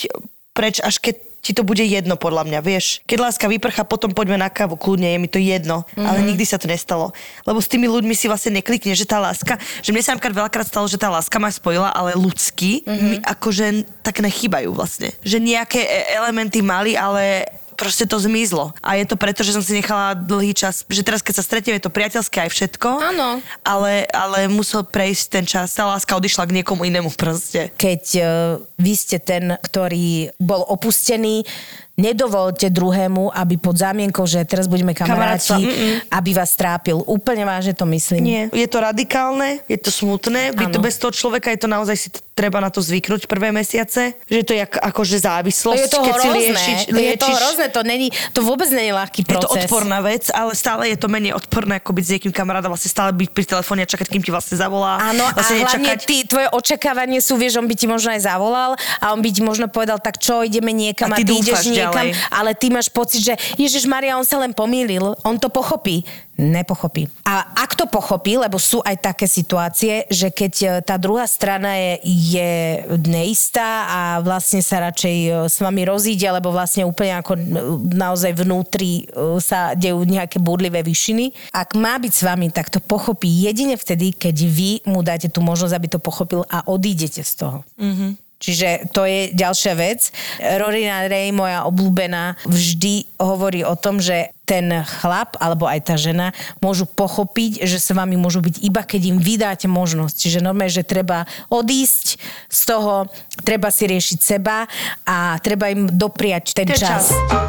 [0.54, 3.00] preč, až keď ti to bude jedno podľa mňa, vieš.
[3.06, 5.86] Keď láska vyprcha, potom poďme na kávu, kľudne, je mi to jedno.
[5.94, 6.06] Mm-hmm.
[6.06, 7.14] Ale nikdy sa to nestalo.
[7.46, 10.66] Lebo s tými ľuďmi si vlastne neklikne, že tá láska, že mne sa napríklad veľakrát
[10.66, 13.08] stalo, že tá láska ma spojila, ale ľudsky mm-hmm.
[13.08, 13.66] mi akože
[14.02, 15.14] tak nechybajú vlastne.
[15.22, 17.46] Že nejaké e- elementy mali, ale
[17.78, 18.74] proste to zmizlo.
[18.82, 21.78] A je to preto, že som si nechala dlhý čas, že teraz keď sa stretneme,
[21.78, 22.88] je to priateľské aj všetko.
[22.98, 23.38] Áno.
[23.62, 27.70] Ale, ale musel prejsť ten čas, tá láska odišla k niekomu inému proste.
[27.78, 28.26] keď uh,
[28.82, 31.46] vy ste ten, ktorý bol opustený,
[31.98, 37.02] nedovolte druhému, aby pod zámienkou, že teraz budeme kamaráti, Kamarátstva, aby vás trápil.
[37.02, 38.22] Úplne vážne to myslím.
[38.22, 38.42] Nie.
[38.54, 42.08] Je to radikálne, je to smutné, byť to bez toho človeka, je to naozaj si
[42.14, 45.90] t- treba na to zvyknúť prvé mesiace, že je to jak, akože To závislosť, je
[45.90, 46.38] to keď si hrozné.
[46.38, 49.66] liečiš, to je to liečiš hrozné, to, není, to vôbec není ľahký je to proces.
[49.66, 53.10] odporná vec, ale stále je to menej odporné, ako byť s niekým kamarátom, vlastne stále
[53.10, 55.02] byť pri telefóne a čakať, kým ti vlastne zavolá.
[55.02, 58.78] Áno, vlastne a hlavne ty, tvoje očakávanie sú, vieš, on by ti možno aj zavolal
[59.02, 61.66] a on by ti možno povedal, tak čo, ideme niekam A a ty ty, dúfaš
[61.66, 62.10] ideš niekam, ďalej.
[62.28, 66.04] ale ty máš pocit, že Ježiš Maria, on sa len pomýlil, on to pochopí.
[66.38, 67.10] Nepochopí.
[67.26, 71.74] A ak to pochopí, lebo sú aj také situácie, že keď e, tá druhá strana
[71.74, 72.50] je, je
[73.10, 77.40] neistá a vlastne sa radšej e, s vami rozíde, lebo vlastne úplne ako e,
[77.90, 79.10] naozaj vnútri
[79.42, 81.34] sa dejú nejaké búrlivé vyšiny.
[81.50, 85.42] Ak má byť s vami, tak to pochopí jedine vtedy, keď vy mu dáte tú
[85.42, 87.66] možnosť, aby to pochopil a odídete z toho.
[87.82, 88.27] Mm-hmm.
[88.38, 90.14] Čiže to je ďalšia vec.
[90.38, 96.32] Rorina Ray, moja obľúbená, vždy hovorí o tom, že ten chlap alebo aj tá žena
[96.64, 100.14] môžu pochopiť, že s vami môžu byť iba keď im vydáte možnosť.
[100.16, 102.16] Čiže normálne, že treba odísť
[102.48, 103.12] z toho,
[103.44, 104.64] treba si riešiť seba
[105.04, 107.12] a treba im dopriať ten, Ten čas.
[107.12, 107.47] čas.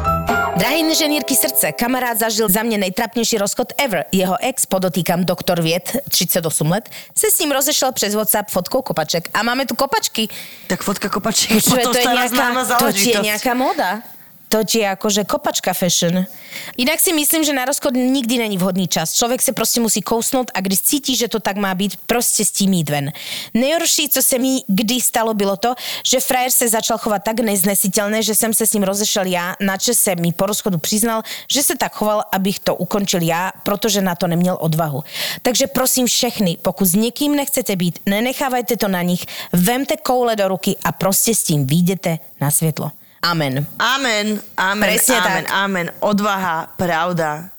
[0.60, 4.04] Drahé inženýrky srdce, kamarát zažil za mne najtrapnejší rozchod ever.
[4.12, 6.84] Jeho ex, podotýkam doktor Viet, 38 let,
[7.16, 9.32] sa s ním rozešel přes WhatsApp fotkou kopaček.
[9.32, 10.28] A máme tu kopačky.
[10.68, 12.44] Tak fotka Počuje, potom to je nejaká,
[12.76, 14.04] to je nejaká moda.
[14.50, 16.26] To ti je akože kopačka fashion.
[16.74, 19.14] Inak si myslím, že na rozchod nikdy není vhodný čas.
[19.14, 22.50] Člověk se prostě musí kousnout a když cítí, že to tak má být, prostě s
[22.50, 23.12] tím jít ven.
[23.54, 25.74] Nejhorší, co se mi kdy stalo, bylo to,
[26.06, 29.98] že frajer se začal chovat tak neznesitelné, že jsem se s ním rozešel já, načež
[29.98, 34.14] se mi po rozchodu přiznal, že se tak choval, abych to ukončil já, protože na
[34.14, 35.04] to neměl odvahu.
[35.42, 40.48] Takže prosím všechny, pokud s někým nechcete být, nenechávajte to na nich, vemte koule do
[40.48, 42.90] ruky a prostě s tím výjdete na světlo.
[43.20, 43.68] Amen.
[43.76, 45.52] Amen, amen, Presne amen, tak.
[45.52, 45.86] amen.
[46.00, 47.52] Odvaha, pravda.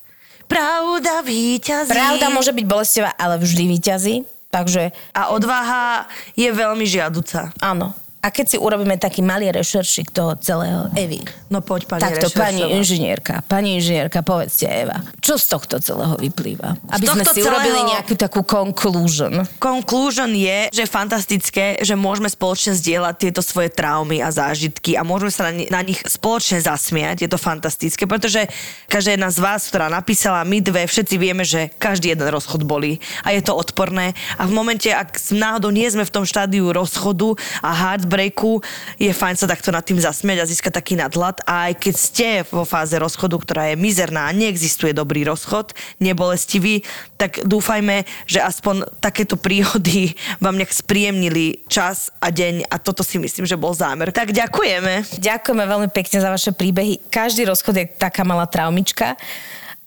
[0.49, 1.93] Pravda víťazí.
[1.93, 4.15] Pravda môže byť bolestivá, ale vždy vyťazí.
[4.51, 7.55] Takže A odvaha je veľmi žiaduca.
[7.63, 7.95] áno.
[8.21, 11.25] A keď si urobíme taký malý rešeršik toho celého Evy.
[11.49, 12.77] No poď, pani Takto, pani rešeršová.
[12.77, 16.77] inžinierka, pani inžinierka, povedzte Eva, čo z tohto celého vyplýva?
[16.93, 19.41] Aby sme si urobili celého- nejakú takú conclusion.
[19.57, 25.01] Conclusion je, že je fantastické, že môžeme spoločne zdieľať tieto svoje traumy a zážitky a
[25.01, 27.25] môžeme sa na, ni- na nich spoločne zasmiať.
[27.25, 28.45] Je to fantastické, pretože
[28.85, 33.01] každá jedna z vás, ktorá napísala, my dve, všetci vieme, že každý jeden rozchod bolí
[33.25, 34.13] a je to odporné.
[34.37, 37.33] A v momente, ak náhodou nie sme v tom štádiu rozchodu
[37.65, 37.73] a
[38.11, 38.59] heartbreaku,
[38.99, 41.47] je fajn sa takto nad tým zasmiať a získať taký nadhľad.
[41.47, 45.71] A aj keď ste vo fáze rozchodu, ktorá je mizerná a neexistuje dobrý rozchod,
[46.03, 46.83] nebolestivý,
[47.15, 50.11] tak dúfajme, že aspoň takéto príhody
[50.43, 54.11] vám nejak spríjemnili čas a deň a toto si myslím, že bol zámer.
[54.11, 55.07] Tak ďakujeme.
[55.23, 57.07] Ďakujeme veľmi pekne za vaše príbehy.
[57.07, 59.15] Každý rozchod je taká malá traumička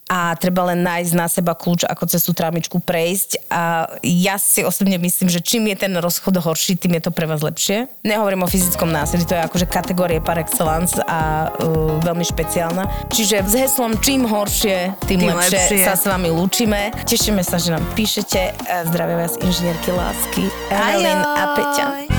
[0.05, 3.49] a treba len nájsť na seba kľúč, ako cez tú traumičku prejsť.
[3.49, 7.25] A ja si osobne myslím, že čím je ten rozchod horší, tým je to pre
[7.25, 7.89] vás lepšie.
[8.05, 13.09] Nehovorím o fyzickom násilí, to je akože kategórie par excellence a uh, veľmi špeciálna.
[13.09, 15.85] Čiže s heslom čím horšie, tým, Tým lepšie, lepšie.
[15.89, 16.93] sa s vami lúčime.
[17.09, 18.53] Tešíme sa, že nám píšete.
[18.69, 20.53] A Zdravia vás inžinierky lásky.
[20.69, 22.14] Evelyn a Peťa.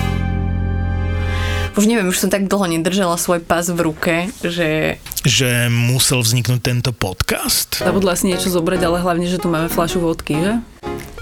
[1.76, 4.96] Už neviem, už som tak dlho nedržala svoj pás v ruke, že
[5.28, 7.84] že musel vzniknúť tento podcast?
[7.84, 10.54] zabudla si niečo zobrať, ale hlavne, že tu máme fľašu vodky, že?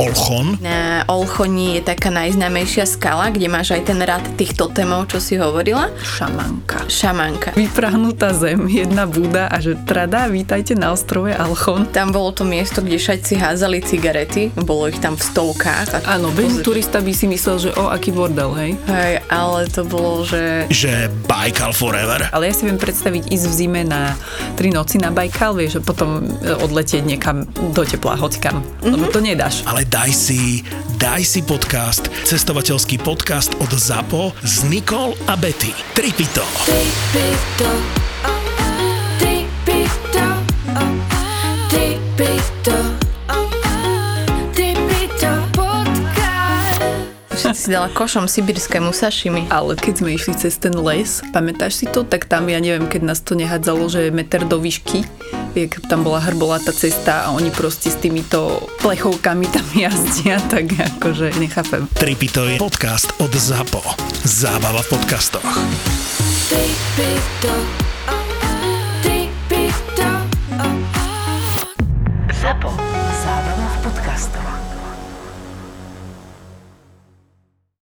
[0.00, 0.56] Olchon.
[0.64, 5.36] Na Olchoni je taká najznámejšia skala, kde máš aj ten rad tých totemov, čo si
[5.36, 5.92] hovorila.
[6.00, 6.88] Šamanka.
[6.88, 7.52] Šamanka.
[7.52, 11.84] Vyprahnutá zem, jedna búda a že trada, vítajte na ostrove Alchon.
[11.92, 16.08] Tam bolo to miesto, kde šajci házali cigarety, bolo ich tam v stovkách.
[16.08, 18.80] Áno, bežný turista by si myslel, že o, aký bordel, hej?
[18.88, 20.64] Hej, ale to bolo, že...
[20.72, 22.24] Že Baikal Forever.
[22.32, 24.16] Ale ja si viem predstaviť ísť v zime na
[24.56, 28.64] tri noci na Bajkal, vieš, a potom e, odletieť niekam do tepla, hocikam.
[28.80, 29.60] Lebo to nedáš.
[29.68, 30.62] Ale daj si,
[31.02, 35.74] daj si podcast, cestovateľský podcast od ZAPO s Nikol a Betty.
[35.98, 36.46] Tripito.
[47.34, 49.50] Že si dala košom sibirské musašimi.
[49.50, 53.10] Ale keď sme išli cez ten les, pamätáš si to, tak tam, ja neviem, keď
[53.10, 55.02] nás to nehádzalo, že meter do výšky,
[55.54, 61.36] jak tam bola hrbolatá cesta a oni proste s týmito plechovkami tam jazdia, tak akože
[61.38, 61.88] nechápem.
[61.94, 63.82] Tripito je podcast od ZAPO.
[64.24, 65.48] Zábava v podcastoch.
[72.40, 72.70] Zapo.
[72.70, 72.79] Zábrná v podcastovách.